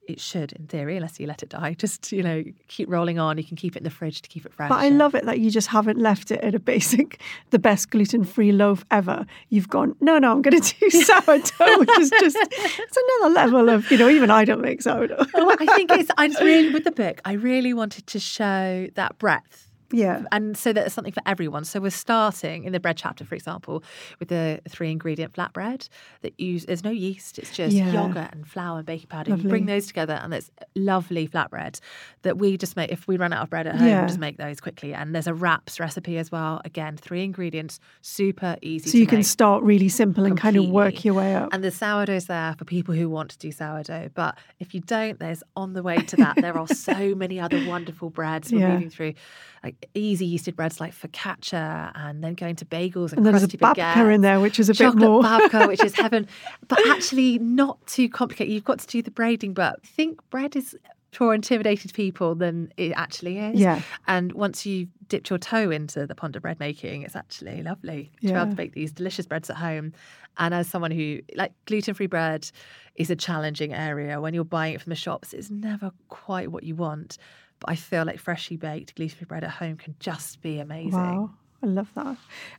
it 0.09 0.21
should, 0.21 0.53
in 0.53 0.67
theory, 0.67 0.97
unless 0.97 1.19
you 1.19 1.27
let 1.27 1.43
it 1.43 1.49
die, 1.49 1.75
just 1.79 2.13
you 2.13 2.23
know 2.23 2.43
keep 2.69 2.89
rolling 2.91 3.19
on. 3.19 3.39
You 3.39 3.45
can 3.45 3.57
keep 3.57 3.77
it 3.77 3.79
in 3.79 3.85
the 3.85 3.91
fridge 3.91 4.23
to 4.23 4.29
keep 4.29 4.47
it 4.47 4.53
fresh. 4.53 4.69
But 4.69 4.79
I 4.79 4.89
love 4.89 5.15
it 5.15 5.25
that 5.27 5.39
you 5.39 5.51
just 5.51 5.69
haven't 5.69 5.99
left 5.99 6.31
it 6.31 6.41
at 6.41 6.55
a 6.55 6.59
basic, 6.73 7.21
the 7.51 7.59
best 7.59 7.91
gluten 7.91 8.25
free 8.25 8.53
loaf 8.53 8.85
ever. 8.91 9.27
You've 9.51 9.69
gone, 9.69 9.95
no, 10.01 10.19
no, 10.19 10.33
I'm 10.33 10.43
going 10.43 10.61
to 10.61 10.75
do 10.81 10.91
sourdough, 10.91 11.79
which 11.79 11.99
is 11.99 12.11
just, 12.11 12.37
it's 12.41 12.97
another 13.21 13.35
level 13.35 13.69
of, 13.69 13.91
you 13.91 13.99
know, 13.99 14.09
even 14.09 14.31
I 14.31 14.45
don't 14.45 14.61
make 14.61 14.83
sourdough. 14.83 15.27
Well, 15.35 15.57
I 15.61 15.67
think 15.75 15.91
it's. 15.93 16.11
I 16.17 16.29
just 16.29 16.41
really 16.41 16.73
with 16.73 16.85
the 16.85 16.93
book. 16.93 17.21
I 17.25 17.33
really 17.33 17.75
wanted 17.75 18.07
to 18.09 18.19
show 18.19 18.89
that 18.95 19.19
breadth 19.19 19.66
yeah. 19.93 20.23
and 20.33 20.57
so 20.57 20.73
that 20.73 20.87
it's 20.87 20.95
something 20.95 21.13
for 21.13 21.23
everyone. 21.27 21.65
So 21.65 21.81
we're 21.81 21.91
starting 21.91 22.65
in 22.65 22.73
the 22.73 22.81
bread 22.81 22.97
chapter, 22.97 23.25
for 23.25 23.35
example, 23.35 23.83
with 24.19 24.29
the 24.29 24.61
three 24.69 24.91
ingredient 24.91 25.33
flatbread 25.35 25.89
that 26.23 26.39
use 26.41 26.65
there's 26.67 26.85
no 26.85 26.91
yeast, 26.91 27.39
it's 27.39 27.51
just 27.51 27.75
Yeah. 27.75 27.93
yogurt 27.93 28.31
and 28.33 28.47
flour 28.47 28.79
and 28.79 28.87
baking 28.87 29.09
powder. 29.09 29.35
You 29.37 29.49
bring 29.49 29.67
those 29.67 29.87
together 29.87 30.15
and 30.23 30.33
it's 30.35 30.51
lovely 30.75 31.29
flatbread 31.29 31.81
that 32.23 32.39
we 32.39 32.57
just 32.57 32.77
make 32.77 32.91
if 32.91 33.07
we 33.07 33.17
run 33.17 33.33
out 33.33 33.43
of 33.43 33.51
bread 33.51 33.67
at 33.67 33.77
home, 33.77 33.89
Yeah. 33.89 34.03
we 34.03 34.09
just 34.09 34.19
make 34.19 34.37
those 34.39 34.61
quickly. 34.61 34.95
And 34.95 35.15
there's 35.15 35.27
a 35.27 35.35
wraps 35.35 35.79
recipe 35.79 36.19
as 36.19 36.33
well. 36.33 36.61
Again, 36.65 36.97
three 36.97 37.23
ingredients, 37.25 37.79
super 38.03 38.57
easy 38.63 38.89
So 38.89 38.93
to 38.93 38.99
you 38.99 39.07
can 39.07 39.23
start 39.23 39.63
really 39.63 39.89
simple 39.89 40.25
and 40.25 40.37
kind 40.39 40.57
of 40.57 40.69
work 40.69 41.05
your 41.05 41.15
way 41.15 41.35
up. 41.35 41.51
And 41.53 41.63
the 41.63 41.71
sourdough's 41.71 42.27
there 42.27 42.55
for 42.59 42.65
people 42.65 42.95
who 42.95 43.09
want 43.09 43.31
to 43.31 43.39
do 43.39 43.53
sourdough. 43.53 44.11
But 44.15 44.37
if 44.59 44.75
you 44.75 44.81
don't, 44.81 45.19
there's 45.19 45.43
on 45.57 45.73
the 45.75 45.83
way 45.83 45.97
to 45.99 46.17
that, 46.17 46.37
there 46.37 46.57
are 46.59 46.67
so 46.69 47.15
many 47.15 47.39
other 47.41 47.65
wonderful 47.67 48.11
breads. 48.11 48.53
We're 48.53 48.61
Yeah. 48.61 48.73
moving 48.75 48.91
through 48.91 49.15
like 49.63 49.76
easy 49.95 50.37
yeasted 50.37 50.57
breads 50.57 50.81
like 50.81 50.95
focaccia 50.95 51.93
and 51.95 52.23
then 52.23 52.35
going 52.35 52.57
to 52.57 52.65
bagels 52.65 53.11
and, 53.13 53.19
And 53.19 53.27
there's 53.27 53.43
a 53.43 53.47
crusty 53.49 53.59
babka 53.59 53.95
baguettes. 53.95 54.15
in 54.15 54.21
there, 54.21 54.41
which 54.41 54.59
is 54.59 54.69
a 54.69 54.75
bit 54.75 54.95
more. 54.95 55.23
babka, 55.23 55.69
which 55.69 55.83
is 55.85 55.95
heaven. 55.97 56.27
But 56.69 56.87
actually 56.89 57.39
not 57.39 57.85
too 57.87 58.09
complicated. 58.09 58.53
You've 58.53 58.65
got 58.65 58.79
to 58.81 58.87
do 58.87 59.03
the 59.03 59.11
braiding, 59.11 59.55
but 59.55 59.81
I 59.83 59.87
think 59.87 60.21
bread 60.31 60.57
is 60.57 60.77
more 61.19 61.35
intimidated 61.35 61.95
people 61.95 62.35
than 62.35 62.71
it 62.77 62.93
actually 62.93 63.39
is. 63.39 63.59
Yeah. 63.59 63.81
And 64.07 64.33
once 64.33 64.67
you've 64.67 64.89
dipped 65.09 65.31
your 65.31 65.39
toe 65.39 65.71
into 65.71 66.07
the 66.07 66.15
pond 66.15 66.37
of 66.37 66.43
bread 66.43 66.61
making, 66.61 67.03
it's 67.03 67.17
actually 67.17 67.63
lovely 67.63 68.11
to 68.21 68.27
be 68.27 68.33
able 68.35 68.49
to 68.51 68.55
bake 68.55 68.73
these 68.75 68.93
delicious 68.93 69.25
breads 69.25 69.49
at 69.49 69.57
home. 69.57 69.93
And 70.39 70.53
as 70.53 70.69
someone 70.69 70.91
who 70.91 71.21
like 71.35 71.53
gluten 71.65 71.95
free 71.95 72.07
bread 72.07 72.51
is 72.97 73.09
a 73.09 73.17
challenging 73.17 73.73
area 73.73 74.21
when 74.21 74.35
you're 74.35 74.45
buying 74.45 74.75
it 74.75 74.83
from 74.83 74.91
the 74.91 74.97
shops, 74.97 75.33
it's 75.33 75.51
never 75.51 75.91
quite 76.09 76.53
what 76.53 76.65
you 76.65 76.75
want. 76.75 77.17
But 77.61 77.71
I 77.71 77.77
feel 77.77 78.05
like 78.05 78.19
freshly 78.19 78.57
baked 78.57 78.95
gluten 78.95 79.17
free 79.17 79.27
bread 79.27 79.45
at 79.45 79.51
home 79.51 79.77
can 79.77 79.95
just 79.99 80.43
be 80.43 80.59
amazing. 80.59 80.93
Wow. 80.93 81.31
I 81.63 81.67
love 81.67 81.91
that. 81.95 82.17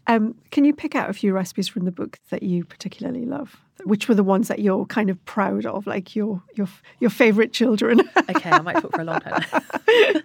Um, 0.07 0.35
can 0.51 0.65
you 0.65 0.73
pick 0.73 0.95
out 0.95 1.09
a 1.09 1.13
few 1.13 1.33
recipes 1.33 1.67
from 1.67 1.85
the 1.85 1.91
book 1.91 2.19
that 2.29 2.43
you 2.43 2.65
particularly 2.65 3.25
love? 3.25 3.57
Which 3.83 4.09
were 4.09 4.15
the 4.15 4.23
ones 4.23 4.47
that 4.47 4.59
you're 4.59 4.85
kind 4.85 5.09
of 5.09 5.23
proud 5.25 5.65
of, 5.65 5.85
like 5.85 6.15
your 6.15 6.41
your 6.55 6.67
your 6.99 7.11
favorite 7.11 7.53
children? 7.53 8.01
Okay, 8.29 8.49
I 8.49 8.59
might 8.61 8.81
talk 8.81 8.91
for 8.95 9.01
a 9.01 9.03
long 9.03 9.19
time. 9.19 9.43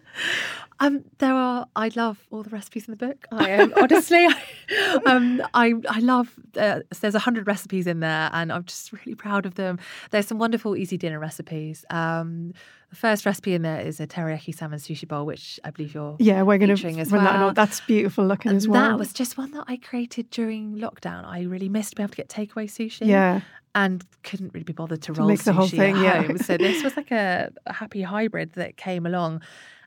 um, 0.81 1.05
there 1.19 1.35
are. 1.35 1.67
I 1.77 1.91
love 1.95 2.19
all 2.31 2.43
the 2.43 2.51
recipes 2.51 2.89
in 2.89 2.93
the 2.93 2.97
book. 2.97 3.27
I 3.31 3.51
am 3.51 3.75
honestly. 3.77 4.27
um, 5.07 5.43
I 5.53 5.75
I 5.89 5.99
love. 6.01 6.35
Uh, 6.57 6.81
there's 7.01 7.15
a 7.15 7.21
hundred 7.21 7.47
recipes 7.47 7.87
in 7.87 8.01
there, 8.01 8.31
and 8.33 8.51
I'm 8.51 8.65
just 8.65 8.91
really 8.91 9.15
proud 9.15 9.45
of 9.45 9.57
them. 9.57 9.79
There's 10.11 10.27
some 10.27 10.39
wonderful 10.39 10.75
easy 10.75 10.97
dinner 10.97 11.19
recipes. 11.19 11.85
Um, 11.91 12.55
the 12.93 12.97
first 12.97 13.25
recipe 13.25 13.55
in 13.55 13.63
there 13.63 13.81
is 13.81 14.01
a 14.01 14.07
teriyaki 14.07 14.55
salmon 14.55 14.79
sushi 14.79 15.09
bowl, 15.09 15.25
which 15.25 15.59
I 15.65 15.71
believe 15.71 15.95
you're. 15.95 16.15
yeah, 16.19 16.43
we're 16.43 16.59
going 16.59 16.77
to 16.77 16.87
run 16.87 16.95
that. 16.97 17.11
well. 17.11 17.49
on. 17.49 17.55
That's 17.55 17.81
beautiful 17.81 18.27
looking 18.27 18.51
And 18.51 18.57
as 18.59 18.69
well. 18.69 18.91
That 18.91 18.99
was 18.99 19.15
just 19.15 19.39
one 19.39 19.51
that 19.53 19.65
I 19.67 19.79
created 19.79 20.29
during 20.29 20.77
lockdown. 20.77 21.25
I 21.25 21.41
really 21.45 21.71
missed 21.71 21.97
being 21.97 22.05
able 22.05 22.11
to 22.13 22.17
get 22.19 22.29
takeaway 22.29 22.67
sushi. 22.67 23.07
yeah, 23.07 23.41
And 23.75 24.05
couldn't 24.25 24.53
really 24.53 24.65
be 24.65 24.75
bothered 24.75 25.01
to 25.05 25.15
roll 25.15 25.27
make 25.29 25.43
the 25.43 25.55
whole 25.55 25.69
sushi 25.69 25.79
thing, 25.79 25.97
at 25.97 26.03
yeah. 26.03 26.23
home. 26.23 26.37
So 26.37 26.59
this 26.59 26.85
was 26.85 26.95
like 27.01 27.11
a, 27.11 27.51
a 27.65 27.73
happy 27.73 28.03
hybrid 28.03 28.53
that 28.53 28.77
came 28.77 29.07
along. 29.07 29.41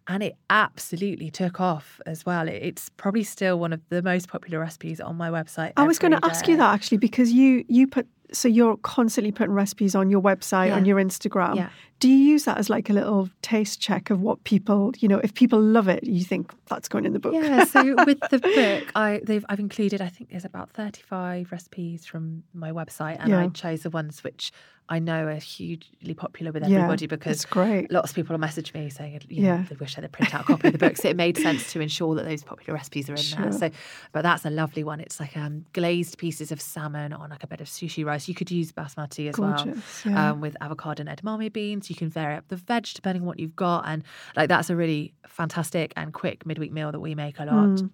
And 0.08 0.22
it 0.24 0.36
absolutely 0.52 1.30
took 1.32 1.60
off 1.60 2.00
as 2.08 2.26
well. 2.26 2.48
It- 2.48 2.62
It's 2.64 2.90
probably 2.90 3.24
still 3.24 3.60
one 3.60 3.72
of 3.74 3.82
the 3.90 4.02
most 4.02 4.28
popular 4.30 4.60
recipes 4.60 5.00
on 5.00 5.16
my 5.16 5.30
website. 5.30 5.74
I 5.78 5.84
was 5.86 6.00
going 6.00 6.12
to 6.14 6.20
ask 6.26 6.48
you 6.48 6.58
that 6.58 6.74
actually 6.74 6.98
because 6.98 7.32
you 7.32 7.66
you 7.68 7.86
put 7.88 8.08
so 8.32 8.48
you're 8.48 8.76
constantly 8.78 9.32
putting 9.32 9.54
recipes 9.54 9.94
on 9.96 10.10
your 10.10 10.20
website 10.22 10.74
on 10.76 10.84
your 10.86 10.98
Instagram. 10.98 11.56
Yeah. 11.56 11.70
Do 12.00 12.10
you 12.10 12.18
use 12.18 12.44
that 12.46 12.58
as 12.58 12.70
like 12.70 12.90
a 12.90 12.94
little 12.94 13.30
taste 13.42 13.80
check 13.80 14.10
of 14.10 14.22
what 14.22 14.44
people, 14.44 14.92
you 15.00 15.08
know, 15.08 15.20
if 15.20 15.34
people 15.34 15.62
love 15.62 15.88
it, 15.88 16.04
you 16.04 16.24
think 16.24 16.54
that's 16.68 16.88
going 16.90 17.06
in 17.06 17.14
the 17.14 17.20
book? 17.20 17.34
Yeah, 17.34 17.64
so 17.64 17.96
with 18.06 18.20
the 18.30 18.40
book, 18.40 18.92
I 18.96 19.22
they've 19.24 19.46
I've 19.50 19.60
included 19.62 20.02
I 20.02 20.10
think 20.10 20.30
there's 20.30 20.46
about 20.46 20.70
35 20.72 21.52
recipes 21.52 22.06
from 22.06 22.44
my 22.54 22.72
website, 22.72 23.18
and 23.20 23.34
I 23.34 23.48
chose 23.50 23.84
the 23.84 23.90
ones 23.90 24.24
which 24.24 24.52
I 24.88 25.00
know 25.00 25.26
are 25.26 25.36
hugely 25.38 26.14
popular 26.14 26.52
with 26.52 26.62
Yeah, 26.68 26.78
everybody 26.78 27.08
because 27.08 27.32
it's 27.38 27.46
great. 27.46 27.92
lots 27.92 28.12
of 28.12 28.16
people 28.16 28.34
will 28.36 28.40
message 28.40 28.72
me 28.72 28.90
saying 28.92 29.20
you 29.30 29.42
know, 29.42 29.48
Yeah. 29.48 29.66
they 29.68 29.76
wish 29.78 29.96
they 29.96 30.02
had 30.02 30.06
a 30.06 30.10
print 30.10 30.36
out 30.36 30.42
a 30.42 30.44
copy 30.44 30.68
of 30.68 30.74
the 30.74 30.78
book. 30.78 30.96
So 30.98 31.10
it 31.10 31.16
made 31.16 31.38
sense 31.38 31.72
to 31.74 31.82
ensure 31.82 32.14
that 32.14 32.26
those 32.26 32.44
popular 32.44 32.76
recipes 32.76 33.10
are 33.10 33.14
in 33.14 33.18
Sure. 33.18 33.50
there. 33.50 33.52
So, 33.52 33.72
but 34.12 34.22
that's 34.22 34.46
a 34.46 34.52
lovely 34.52 34.84
one. 34.84 35.00
It's 35.00 35.20
like 35.20 35.36
um, 35.36 35.66
glazed 35.74 36.20
pieces 36.20 36.52
of 36.52 36.62
salmon 36.62 37.14
on 37.14 37.32
like 37.32 37.44
a 37.44 37.48
bed 37.48 37.62
of 37.62 37.68
sushi 37.68 38.06
rice. 38.06 38.28
You 38.28 38.36
could 38.36 38.52
use 38.52 38.72
basmati 38.72 39.28
as 39.28 39.40
well 39.40 39.74
yeah. 40.06 40.32
um, 40.32 40.40
with 40.40 40.56
avocado 40.62 41.02
and 41.04 41.10
edamame 41.10 41.52
beans. 41.52 41.85
You 41.90 41.96
can 41.96 42.10
vary 42.10 42.36
up 42.36 42.48
the 42.48 42.56
veg 42.56 42.88
depending 42.94 43.24
on 43.24 43.28
what 43.28 43.40
you've 43.40 43.56
got, 43.56 43.88
and 43.88 44.04
like 44.36 44.50
that's 44.50 44.70
a 44.70 44.76
really 44.76 45.14
fantastic 45.28 45.94
and 45.96 46.14
quick 46.14 46.46
midweek 46.46 46.72
meal 46.72 46.92
that 46.92 47.00
we 47.00 47.16
make 47.16 47.40
a 47.40 47.46
lot. 47.46 47.80
Hmm. 47.80 47.86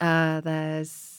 Uh, 0.00 0.40
there's 0.42 1.15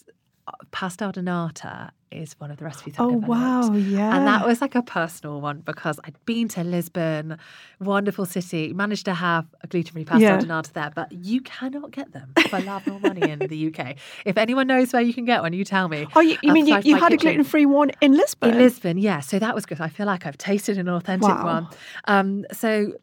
pastel 0.71 1.11
de 1.11 1.21
nata 1.21 1.91
is 2.09 2.35
one 2.39 2.49
of 2.51 2.57
the 2.57 2.63
recipes. 2.63 2.93
I've 2.97 3.05
Oh, 3.05 3.21
wow, 3.27 3.75
yeah. 3.75 4.15
And 4.15 4.25
that 4.27 4.45
was 4.47 4.61
like 4.61 4.75
a 4.75 4.81
personal 4.81 5.41
one 5.41 5.59
because 5.59 5.99
I'd 6.05 6.15
been 6.25 6.47
to 6.49 6.63
Lisbon, 6.63 7.37
wonderful 7.81 8.25
city, 8.25 8.71
managed 8.71 9.03
to 9.05 9.13
have 9.13 9.45
a 9.61 9.67
gluten-free 9.67 10.05
pastel 10.05 10.21
Yeah. 10.21 10.37
de 10.37 10.45
nata 10.47 10.71
there, 10.71 10.89
but 10.95 11.11
you 11.11 11.41
cannot 11.41 11.91
get 11.91 12.13
them 12.13 12.33
for 12.49 12.61
love 12.61 12.87
nor 12.87 12.99
money 13.01 13.27
in 13.27 13.47
the 13.47 13.67
UK. 13.67 13.95
If 14.25 14.37
anyone 14.37 14.67
knows 14.67 14.93
where 14.93 15.01
you 15.01 15.13
can 15.13 15.25
get 15.25 15.41
one, 15.41 15.51
you 15.51 15.65
tell 15.65 15.89
me. 15.89 16.07
Oh, 16.15 16.21
you, 16.21 16.37
you 16.41 16.53
mean 16.53 16.65
you, 16.65 16.79
you 16.85 16.95
had 16.95 17.11
a 17.11 17.17
gluten 17.17 17.43
free 17.43 17.65
one 17.65 17.91
in 17.99 18.13
Lisbon? 18.13 18.51
In 18.51 18.57
Lisbon, 18.57 18.97
yeah. 18.97 19.19
So 19.19 19.37
that 19.39 19.53
was 19.53 19.65
good. 19.65 19.81
I 19.81 19.89
feel 19.89 20.05
like 20.05 20.25
I've 20.25 20.37
tasted 20.37 20.77
an 20.77 20.87
authentic 20.87 21.27
Wow. 21.27 21.43
one. 21.43 21.67
Um, 22.05 22.45
so 22.53 22.93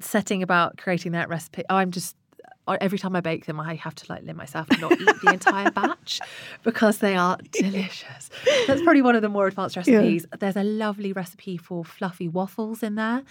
setting 0.00 0.42
about 0.42 0.76
creating 0.76 1.12
that 1.12 1.28
recipe, 1.28 1.62
I'm 1.70 1.92
just 1.92 2.16
every 2.80 2.98
time 2.98 3.14
I 3.16 3.20
bake 3.20 3.46
them, 3.46 3.60
I 3.60 3.74
have 3.76 3.94
to 3.96 4.06
like 4.12 4.20
limit 4.22 4.36
myself 4.36 4.68
and 4.70 4.80
not 4.80 4.92
eat 4.92 5.08
the 5.22 5.32
entire 5.32 5.70
batch 5.80 6.20
because 6.62 6.98
they 6.98 7.14
are 7.16 7.38
delicious. 7.52 8.30
That's 8.66 8.82
probably 8.82 9.02
one 9.02 9.16
of 9.16 9.22
the 9.22 9.28
more 9.28 9.46
advanced 9.46 9.76
Yeah. 9.76 9.96
recipes. 9.96 10.26
There's 10.38 10.56
a 10.56 10.64
lovely 10.64 11.12
recipe 11.12 11.56
for 11.56 11.84
fluffy 11.84 12.28
waffles 12.28 12.82
in 12.82 12.94
there, 12.94 13.22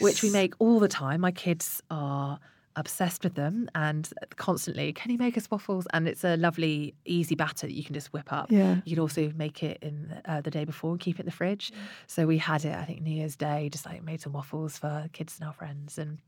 which 0.00 0.22
we 0.22 0.30
make 0.30 0.54
all 0.58 0.80
the 0.80 0.88
time. 0.88 1.20
My 1.20 1.32
kids 1.32 1.82
are 1.90 2.38
obsessed 2.76 3.24
with 3.24 3.34
them 3.34 3.68
and 3.74 4.08
constantly 4.36 4.92
can 4.92 5.10
you 5.10 5.18
make 5.18 5.36
us 5.36 5.50
waffles 5.50 5.84
and 5.92 6.06
it's 6.06 6.22
a 6.22 6.36
lovely 6.36 6.94
easy 7.04 7.34
batter 7.34 7.66
that 7.66 7.72
you 7.72 7.82
can 7.82 7.92
just 7.92 8.12
whip 8.12 8.32
up 8.32 8.52
Yeah. 8.52 8.76
you 8.84 8.94
can 8.94 9.00
also 9.00 9.32
make 9.34 9.64
it 9.64 9.78
in 9.82 10.14
uh, 10.26 10.42
the 10.42 10.50
day 10.52 10.64
before 10.64 10.92
and 10.92 11.00
keep 11.00 11.16
it 11.16 11.20
in 11.22 11.26
the 11.26 11.32
fridge 11.32 11.72
so 12.06 12.24
we 12.24 12.38
had 12.38 12.64
it 12.64 12.76
i 12.76 12.84
think 12.84 13.02
new 13.02 13.10
year's 13.16 13.34
day 13.34 13.68
just 13.68 13.84
like 13.84 14.04
made 14.04 14.20
some 14.20 14.32
waffles 14.32 14.78
for 14.78 15.08
kids 15.12 15.38
and 15.40 15.48
our 15.48 15.52
friends 15.52 15.98
and 15.98 16.18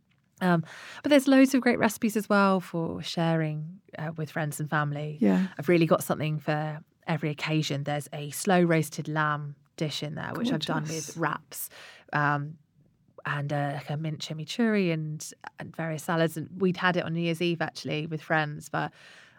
um, 0.41 0.65
but 1.03 1.11
there's 1.11 1.29
loads 1.29 1.55
of 1.55 1.61
great 1.61 1.79
recipes 1.79 2.17
as 2.17 2.29
well 2.29 2.61
for 2.61 3.03
sharing 3.03 3.81
uh, 3.99 4.11
with 4.17 4.31
friends 4.31 4.61
and 4.61 4.69
family 4.71 5.19
Yeah. 5.21 5.47
i've 5.59 5.69
really 5.69 5.87
got 5.87 6.03
something 6.03 6.39
for 6.39 6.81
every 7.07 7.31
occasion 7.31 7.85
there's 7.85 8.09
a 8.13 8.31
slow 8.31 8.63
roasted 8.63 9.09
lamb 9.09 9.57
dish 9.77 10.03
in 10.03 10.15
there 10.15 10.33
which 10.35 10.53
i've 10.53 10.61
done 10.61 10.85
with 10.85 11.17
wraps 11.17 11.69
um, 12.13 12.57
and 13.27 13.53
uh, 13.53 13.73
like 13.75 13.91
a 13.91 13.97
mint 13.97 14.19
chimichurri 14.19 14.93
and, 14.93 15.31
and 15.59 15.77
various 15.77 16.03
salads. 16.05 16.39
And 16.39 16.49
we'd 16.59 16.79
had 16.79 16.97
it 16.97 17.05
on 17.05 17.13
New 17.13 17.21
Year's 17.21 17.43
Eve 17.43 17.61
actually 17.61 18.07
with 18.07 18.23
friends, 18.23 18.71
but 18.71 18.93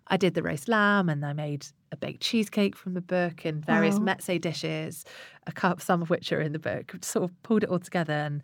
I 0.07 0.17
did 0.17 0.35
the 0.35 0.43
roast 0.43 0.67
lamb 0.67 1.09
and 1.09 1.25
I 1.25 1.33
made 1.33 1.65
a 1.91 1.97
baked 1.97 2.21
cheesecake 2.21 2.75
from 2.75 2.93
the 2.93 3.01
book 3.01 3.43
and 3.43 3.65
various 3.65 3.95
Wow. 3.99 4.05
mezze 4.05 4.39
dishes, 4.39 5.03
a 5.47 5.51
cup, 5.51 5.81
some 5.81 6.01
of 6.03 6.11
which 6.11 6.31
are 6.31 6.41
in 6.41 6.51
the 6.51 6.59
book. 6.59 6.93
Sort 7.01 7.23
of 7.29 7.43
pulled 7.43 7.63
it 7.63 7.69
all 7.69 7.79
together 7.79 8.13
and 8.13 8.43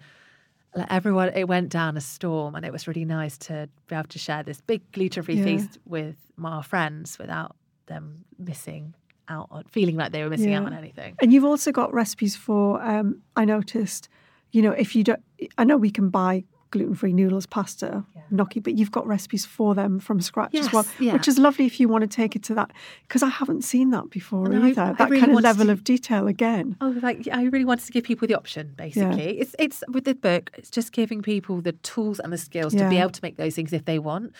everyone, 0.89 1.29
it 1.35 1.45
went 1.47 1.69
down 1.69 1.97
a 1.97 2.01
storm, 2.01 2.55
and 2.55 2.65
it 2.65 2.71
was 2.71 2.87
really 2.87 3.05
nice 3.05 3.37
to 3.39 3.69
be 3.87 3.95
able 3.95 4.07
to 4.09 4.19
share 4.19 4.43
this 4.43 4.61
big 4.61 4.91
gluten-free 4.91 5.35
Yeah. 5.35 5.43
feast 5.43 5.77
with 5.85 6.15
my 6.35 6.61
friends 6.61 7.17
without 7.17 7.55
them 7.87 8.25
missing 8.37 8.93
out 9.29 9.47
on 9.51 9.63
feeling 9.65 9.95
like 9.95 10.11
they 10.11 10.23
were 10.23 10.29
missing 10.29 10.53
out 10.53 10.65
on 10.65 10.73
anything. 10.73 11.15
And 11.21 11.33
you've 11.33 11.43
also 11.45 11.71
got 11.71 11.93
recipes 11.93 12.35
for. 12.35 12.81
Um, 12.81 13.21
I 13.35 13.43
noticed, 13.45 14.07
you 14.51 14.61
know, 14.61 14.71
if 14.71 14.95
you 14.95 15.03
don't, 15.03 15.21
I 15.57 15.63
know 15.63 15.77
we 15.77 15.91
can 15.91 16.09
buy 16.09 16.45
gluten-free 16.71 17.13
noodles, 17.13 17.45
pasta, 17.45 18.03
gnocchi, 18.29 18.59
but 18.59 18.77
you've 18.77 18.91
got 18.91 19.05
recipes 19.07 19.45
for 19.45 19.73
them 19.75 19.99
from 19.99 20.21
scratch 20.21 20.55
as 20.55 20.71
well, 20.71 20.85
yeah. 20.99 21.13
which 21.13 21.27
is 21.27 21.37
lovely 21.37 21.65
if 21.65 21.79
you 21.79 21.87
want 21.87 22.01
to 22.01 22.07
take 22.07 22.35
it 22.35 22.43
to 22.43 22.55
that. 22.55 22.71
Because 23.07 23.23
I 23.23 23.29
haven't 23.29 23.63
seen 23.63 23.89
that 23.91 24.09
before 24.09 24.53
I- 24.53 24.69
either. 24.69 24.81
I 24.81 24.93
that 24.93 25.09
really 25.09 25.21
kind 25.21 25.37
of 25.37 25.43
level 25.43 25.65
to- 25.67 25.71
of 25.71 25.83
detail 25.83 26.27
again. 26.27 26.75
Oh, 26.81 26.95
like 27.01 27.27
I 27.31 27.43
really 27.43 27.65
wanted 27.65 27.85
to 27.85 27.91
give 27.91 28.03
people 28.03 28.27
the 28.27 28.35
option. 28.35 28.73
Basically, 28.75 29.39
it's 29.39 29.55
it's 29.59 29.83
with 29.89 30.05
the 30.05 30.15
book. 30.15 30.51
It's 30.57 30.69
just 30.69 30.91
giving 30.91 31.21
people 31.21 31.61
the 31.61 31.73
tools 31.73 32.19
and 32.19 32.31
the 32.31 32.37
skills 32.37 32.73
to 32.73 32.89
be 32.89 32.97
able 32.97 33.11
to 33.11 33.19
make 33.23 33.37
those 33.37 33.55
things 33.55 33.73
if 33.73 33.85
they 33.85 33.99
want. 33.99 34.33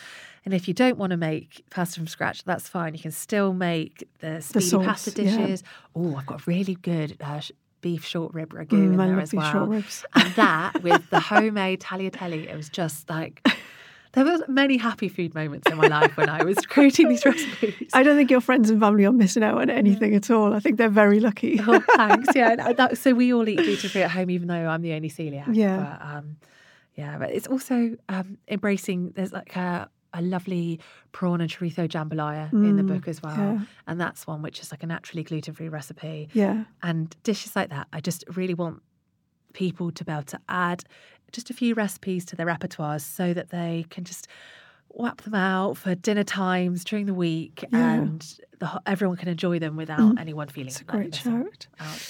And 0.45 0.53
if 0.53 0.67
you 0.69 0.73
don't 0.73 0.97
want 0.97 1.11
to 1.11 1.17
make 1.17 1.65
pasta 1.71 1.99
from 1.99 2.07
scratch, 2.07 2.45
that's 2.45 2.69
fine. 2.69 2.93
You 2.93 3.01
can 3.01 3.11
still 3.11 3.53
make 3.53 4.07
the 4.19 4.39
speedy 4.41 4.65
sauce, 4.65 4.85
pasta 4.85 5.23
yeah. 5.23 5.37
dishes. 5.37 5.63
Oh, 5.93 6.15
I've 6.15 6.25
got 6.25 6.47
really 6.47 6.75
good 6.75 7.17
uh, 7.19 7.41
beef 7.88 8.04
short 8.13 8.34
rib 8.34 8.50
ragu 8.54 8.69
Mm, 8.78 8.93
in 8.95 9.00
I 9.00 9.08
there 9.08 9.19
as 9.21 9.34
well. 9.34 9.71
and 9.71 9.84
that 10.43 10.82
with 10.84 11.10
the 11.10 11.19
homemade 11.32 11.80
tagliatelle, 11.82 12.47
it 12.52 12.56
was 12.56 12.69
just 12.69 13.10
like. 13.10 13.36
There 14.13 14.26
was 14.26 14.41
many 14.47 14.78
happy 14.78 15.10
food 15.10 15.36
moments 15.36 15.69
in 15.69 15.78
my 15.78 15.88
life 15.97 16.17
when 16.17 16.28
I 16.28 16.43
was 16.43 16.58
creating 16.73 17.08
these 17.10 17.23
recipes. 17.23 17.89
I 17.93 18.02
don't 18.02 18.17
think 18.17 18.32
your 18.32 18.41
friends 18.41 18.69
and 18.71 18.80
family 18.80 19.06
are 19.06 19.12
missing 19.12 19.43
out 19.43 19.58
on 19.62 19.69
anything 19.69 20.15
at 20.15 20.32
all. 20.32 20.54
I 20.58 20.60
think 20.60 20.78
they're 20.80 20.89
very 21.06 21.19
lucky. 21.19 21.60
Oh, 21.62 21.84
thanks. 21.95 22.30
Yeah. 22.36 22.56
that- 22.80 22.97
so 22.97 23.13
we 23.13 23.32
all 23.34 23.47
eat 23.47 23.58
gluten 23.58 23.89
free 23.91 24.02
at 24.02 24.10
home, 24.12 24.32
even 24.32 24.47
though 24.47 24.65
I'm 24.73 24.82
the 24.82 24.93
only 24.93 25.10
celiac. 25.17 25.54
Yeah. 25.54 25.78
But, 26.00 26.08
um, 26.15 26.38
yeah. 26.95 27.17
But 27.19 27.30
it's 27.32 27.47
also 27.47 27.95
um, 28.10 28.38
embracing. 28.47 29.12
There's 29.15 29.34
like 29.34 29.56
a, 29.56 29.88
a 30.17 30.21
lovely 30.21 30.80
prawn 31.12 31.39
and 31.41 31.49
chorizo 31.49 31.88
jambalaya 31.88 32.51
in 32.51 32.75
the 32.75 32.84
book 32.84 33.08
as 33.08 33.21
well, 33.21 33.36
Mm, 33.36 33.60
yeah. 33.60 33.65
and 33.88 34.01
that's 34.01 34.25
one 34.27 34.41
which 34.41 34.60
is 34.60 34.71
like 34.71 34.84
a 34.84 34.88
naturally 34.88 35.23
gluten 35.23 35.53
free 35.53 35.69
recipe. 35.69 36.30
Yeah. 36.34 36.63
And 36.82 37.15
dishes 37.23 37.56
like 37.56 37.69
that, 37.69 37.88
I 37.93 37.99
just 38.01 38.23
really 38.36 38.53
want 38.53 38.82
people 39.53 39.91
to 39.91 40.03
be 40.06 40.12
able 40.12 40.23
to 40.23 40.39
add 40.49 40.84
just 41.32 41.49
a 41.49 41.53
few 41.53 41.73
recipes 41.73 42.23
to 42.25 42.36
their 42.36 42.45
repertoires 42.47 43.01
so 43.01 43.34
that 43.34 43.49
they 43.49 43.86
can 43.89 44.03
just 44.03 44.27
whap 44.89 45.21
them 45.21 45.36
out 45.36 45.77
for 45.77 45.93
dinner 45.93 46.23
times 46.23 46.84
during 46.84 47.06
the 47.06 47.13
week 47.13 47.63
Yeah. 47.71 47.93
and 47.93 48.39
the, 48.60 48.82
everyone 48.86 49.17
can 49.17 49.27
enjoy 49.30 49.60
them 49.60 49.75
without 49.75 50.17
anyone 50.19 50.47
feeling 50.47 50.69
It's 50.69 50.82
a 50.82 50.84
great 50.86 51.13
shout. 51.15 51.67
out. 51.80 52.01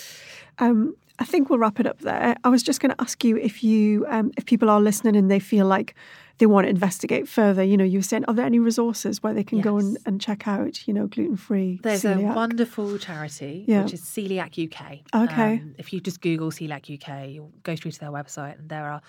Um, 0.59 0.95
I 1.19 1.25
think 1.25 1.49
we'll 1.49 1.59
wrap 1.59 1.79
it 1.79 1.87
up 1.87 1.99
there. 1.99 2.35
I 2.43 2.49
was 2.49 2.61
just 2.61 2.79
going 2.79 2.91
to 2.91 3.01
ask 3.01 3.23
you 3.23 3.37
if 3.37 3.63
you, 3.63 4.05
um, 4.07 4.31
if 4.37 4.45
people 4.45 4.69
are 4.69 4.79
listening 4.79 5.15
and 5.15 5.31
they 5.31 5.39
feel 5.39 5.65
like 5.65 5.95
they 6.37 6.45
want 6.45 6.65
to 6.65 6.69
investigate 6.69 7.27
further. 7.27 7.63
You 7.63 7.77
know, 7.77 7.83
you 7.83 7.99
were 7.99 8.03
saying, 8.03 8.25
are 8.25 8.33
there 8.33 8.45
any 8.45 8.59
resources 8.59 9.23
where 9.23 9.33
they 9.33 9.43
can 9.43 9.59
go 9.59 9.77
and, 9.77 9.97
and 10.05 10.21
check 10.21 10.47
out, 10.47 10.87
you 10.87 10.93
know, 10.93 11.07
gluten 11.07 11.35
free? 11.37 11.79
There's 11.81 12.05
a 12.05 12.19
wonderful 12.19 12.97
charity 12.99 13.65
Yeah. 13.67 13.83
which 13.83 13.93
is 13.93 14.01
Coeliac 14.01 14.63
UK. 14.71 14.99
Okay. 15.23 15.53
Um, 15.53 15.75
if 15.79 15.91
you 15.91 15.99
just 15.99 16.21
Google 16.21 16.51
Coeliac 16.51 16.93
UK, 16.93 17.29
you'll 17.31 17.51
go 17.63 17.75
through 17.75 17.91
to 17.91 17.99
their 17.99 18.11
website, 18.11 18.59
and 18.59 18.69
there 18.69 18.85
are 18.85 19.01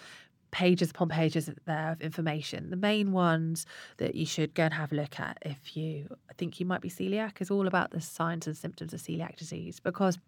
pages 0.50 0.90
upon 0.90 1.10
pages 1.10 1.50
there 1.66 1.92
of 1.92 2.00
information. 2.00 2.70
The 2.70 2.76
main 2.76 3.12
ones 3.12 3.66
that 3.98 4.14
you 4.14 4.24
should 4.24 4.54
go 4.54 4.64
and 4.64 4.72
have 4.72 4.92
a 4.92 4.94
look 4.94 5.20
at 5.20 5.36
if 5.42 5.76
you 5.76 6.08
think 6.38 6.58
you 6.58 6.64
might 6.64 6.80
be 6.80 6.88
celiac 6.88 7.42
is 7.42 7.50
all 7.50 7.66
about 7.66 7.90
the 7.90 8.00
signs 8.00 8.46
and 8.46 8.56
symptoms 8.56 8.94
of 8.94 9.00
celiac 9.00 9.36
disease 9.36 9.80
because. 9.80 10.18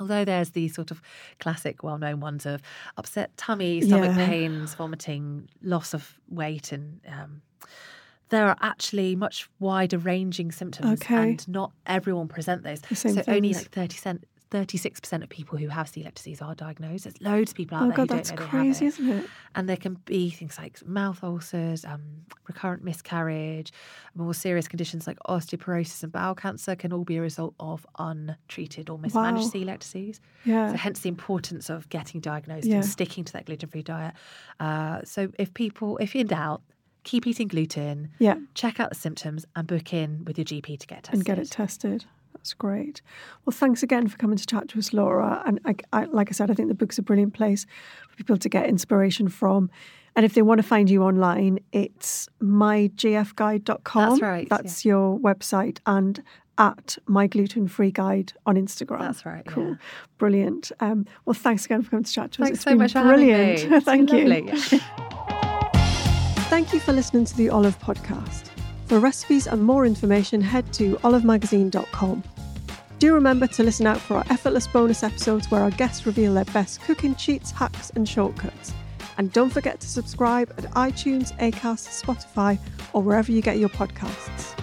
Although 0.00 0.24
there's 0.24 0.50
these 0.50 0.74
sort 0.74 0.90
of 0.90 1.02
classic, 1.38 1.82
well 1.82 1.98
known 1.98 2.20
ones 2.20 2.46
of 2.46 2.62
upset 2.96 3.36
tummy, 3.36 3.80
stomach 3.82 4.12
Yeah. 4.12 4.26
pains, 4.26 4.74
vomiting, 4.74 5.48
loss 5.62 5.94
of 5.94 6.18
weight, 6.28 6.72
and 6.72 7.00
um, 7.06 7.42
there 8.30 8.46
are 8.46 8.56
actually 8.60 9.16
much 9.16 9.48
wider 9.58 9.98
ranging 9.98 10.52
symptoms, 10.52 11.02
Okay. 11.02 11.14
and 11.32 11.46
not 11.48 11.72
everyone 11.86 12.28
present 12.28 12.62
those. 12.62 12.80
The 12.80 12.88
so 12.96 13.22
only 13.28 13.52
like 13.54 13.70
30 13.70 13.96
cent, 13.96 14.24
36% 14.50 15.22
of 15.22 15.28
people 15.28 15.56
who 15.58 15.68
have 15.68 15.86
celiac 15.90 16.14
disease 16.14 16.42
are 16.42 16.54
diagnosed. 16.54 17.04
There's 17.04 17.20
loads 17.20 17.52
of 17.52 17.56
people 17.56 17.78
out 17.78 17.84
Oh 17.84 17.86
there 17.88 17.96
God, 17.98 18.10
who 18.10 18.16
that's 18.16 18.30
don't 18.30 18.40
know 18.40 18.46
crazy, 18.46 18.90
they 18.90 18.96
have 18.96 18.98
it. 19.00 19.00
isn't 19.08 19.18
it? 19.24 19.30
And 19.54 19.68
there 19.68 19.76
can 19.76 19.94
be 20.06 20.30
things 20.30 20.58
like 20.58 20.84
mouth 20.86 21.22
ulcers, 21.22 21.84
um, 21.84 22.00
recurrent 22.48 22.82
miscarriage, 22.82 23.72
more 24.14 24.34
serious 24.34 24.66
conditions 24.66 25.06
like 25.06 25.18
osteoporosis 25.28 26.02
and 26.02 26.10
bowel 26.12 26.34
cancer 26.34 26.74
can 26.74 26.92
all 26.92 27.04
be 27.04 27.16
a 27.16 27.20
result 27.22 27.54
of 27.60 27.86
untreated 27.98 28.90
or 28.90 28.98
mismanaged 28.98 29.44
Wow. 29.54 29.60
celiac 29.60 29.78
disease. 29.80 30.20
Yeah. 30.44 30.70
So 30.72 30.76
hence 30.76 31.00
the 31.00 31.08
importance 31.08 31.70
of 31.70 31.88
getting 31.88 32.20
diagnosed 32.20 32.66
Yeah. 32.66 32.76
and 32.76 32.84
sticking 32.84 33.24
to 33.24 33.32
that 33.34 33.46
gluten-free 33.46 33.82
diet. 33.84 34.14
Uh, 34.58 35.02
so 35.04 35.30
if 35.38 35.54
people, 35.54 35.96
if 35.98 36.14
you're 36.14 36.20
in 36.22 36.26
doubt, 36.26 36.62
keep 37.04 37.26
eating 37.26 37.48
gluten. 37.48 38.10
Yeah. 38.18 38.34
Check 38.54 38.78
out 38.78 38.90
the 38.90 38.94
symptoms 38.96 39.46
and 39.56 39.66
book 39.66 39.94
in 39.94 40.24
with 40.26 40.36
your 40.36 40.44
GP 40.44 40.78
to 40.80 40.86
get 40.86 41.04
tested. 41.04 41.14
and 41.14 41.24
get 41.24 41.38
it 41.38 41.50
tested. 41.50 42.04
That's 42.32 42.54
great. 42.54 43.02
Well, 43.44 43.52
thanks 43.52 43.82
again 43.82 44.08
for 44.08 44.16
coming 44.16 44.36
to 44.38 44.46
chat 44.46 44.68
to 44.70 44.78
us, 44.78 44.92
Laura. 44.92 45.42
And 45.44 45.60
I, 45.64 45.74
I, 45.92 46.04
like 46.06 46.30
I 46.30 46.32
said, 46.32 46.50
I 46.50 46.54
think 46.54 46.68
the 46.68 46.74
book's 46.74 46.98
a 46.98 47.02
brilliant 47.02 47.34
place 47.34 47.66
for 48.08 48.16
people 48.16 48.36
to 48.38 48.48
get 48.48 48.66
inspiration 48.66 49.28
from. 49.28 49.70
And 50.16 50.24
if 50.24 50.34
they 50.34 50.42
want 50.42 50.58
to 50.60 50.66
find 50.66 50.88
you 50.90 51.02
online, 51.04 51.60
it's 51.72 52.28
mygfguide.com. 52.42 54.08
That's 54.10 54.22
right, 54.22 54.48
That's 54.48 54.84
your 54.84 55.18
website 55.18 55.78
and 55.86 56.22
at 56.58 56.98
my 57.06 57.26
gluten 57.26 57.68
free 57.68 57.90
guide 57.90 58.32
on 58.44 58.56
Instagram. 58.56 59.00
That's 59.00 59.24
right, 59.24 59.46
Cool. 59.46 59.68
yeah. 59.70 59.74
Brilliant. 60.18 60.72
Um, 60.80 61.06
well, 61.24 61.34
thanks 61.34 61.64
again 61.64 61.82
for 61.82 61.90
coming 61.90 62.04
to 62.04 62.12
chat 62.12 62.32
to 62.32 62.42
us. 62.42 62.48
Thanks 62.48 62.56
It's 62.58 62.64
so 62.64 62.70
been 62.72 62.78
much 62.78 62.92
brilliant. 62.92 63.84
Thank 63.84 64.12
you. 64.12 64.46
Thank 66.50 66.72
you 66.74 66.80
for 66.80 66.92
listening 66.92 67.24
to 67.26 67.36
the 67.36 67.48
Olive 67.48 67.78
Podcast. 67.78 68.49
For 68.90 68.98
recipes 68.98 69.46
and 69.46 69.62
more 69.62 69.86
information, 69.86 70.40
head 70.40 70.72
to 70.72 70.96
olivemagazine.com. 71.04 72.24
Do 72.98 73.14
remember 73.14 73.46
to 73.46 73.62
listen 73.62 73.86
out 73.86 74.00
for 74.00 74.16
our 74.16 74.24
effortless 74.30 74.66
bonus 74.66 75.04
episodes 75.04 75.48
where 75.48 75.62
our 75.62 75.70
guests 75.70 76.06
reveal 76.06 76.34
their 76.34 76.44
best 76.46 76.82
cooking 76.82 77.14
cheats, 77.14 77.52
hacks, 77.52 77.90
and 77.90 78.08
shortcuts. 78.08 78.72
And 79.16 79.32
don't 79.32 79.50
forget 79.50 79.78
to 79.78 79.86
subscribe 79.86 80.52
at 80.58 80.64
iTunes, 80.72 81.30
Acast, 81.38 82.02
Spotify, 82.02 82.58
or 82.92 83.00
wherever 83.00 83.30
you 83.30 83.42
get 83.42 83.58
your 83.58 83.68
podcasts. 83.68 84.56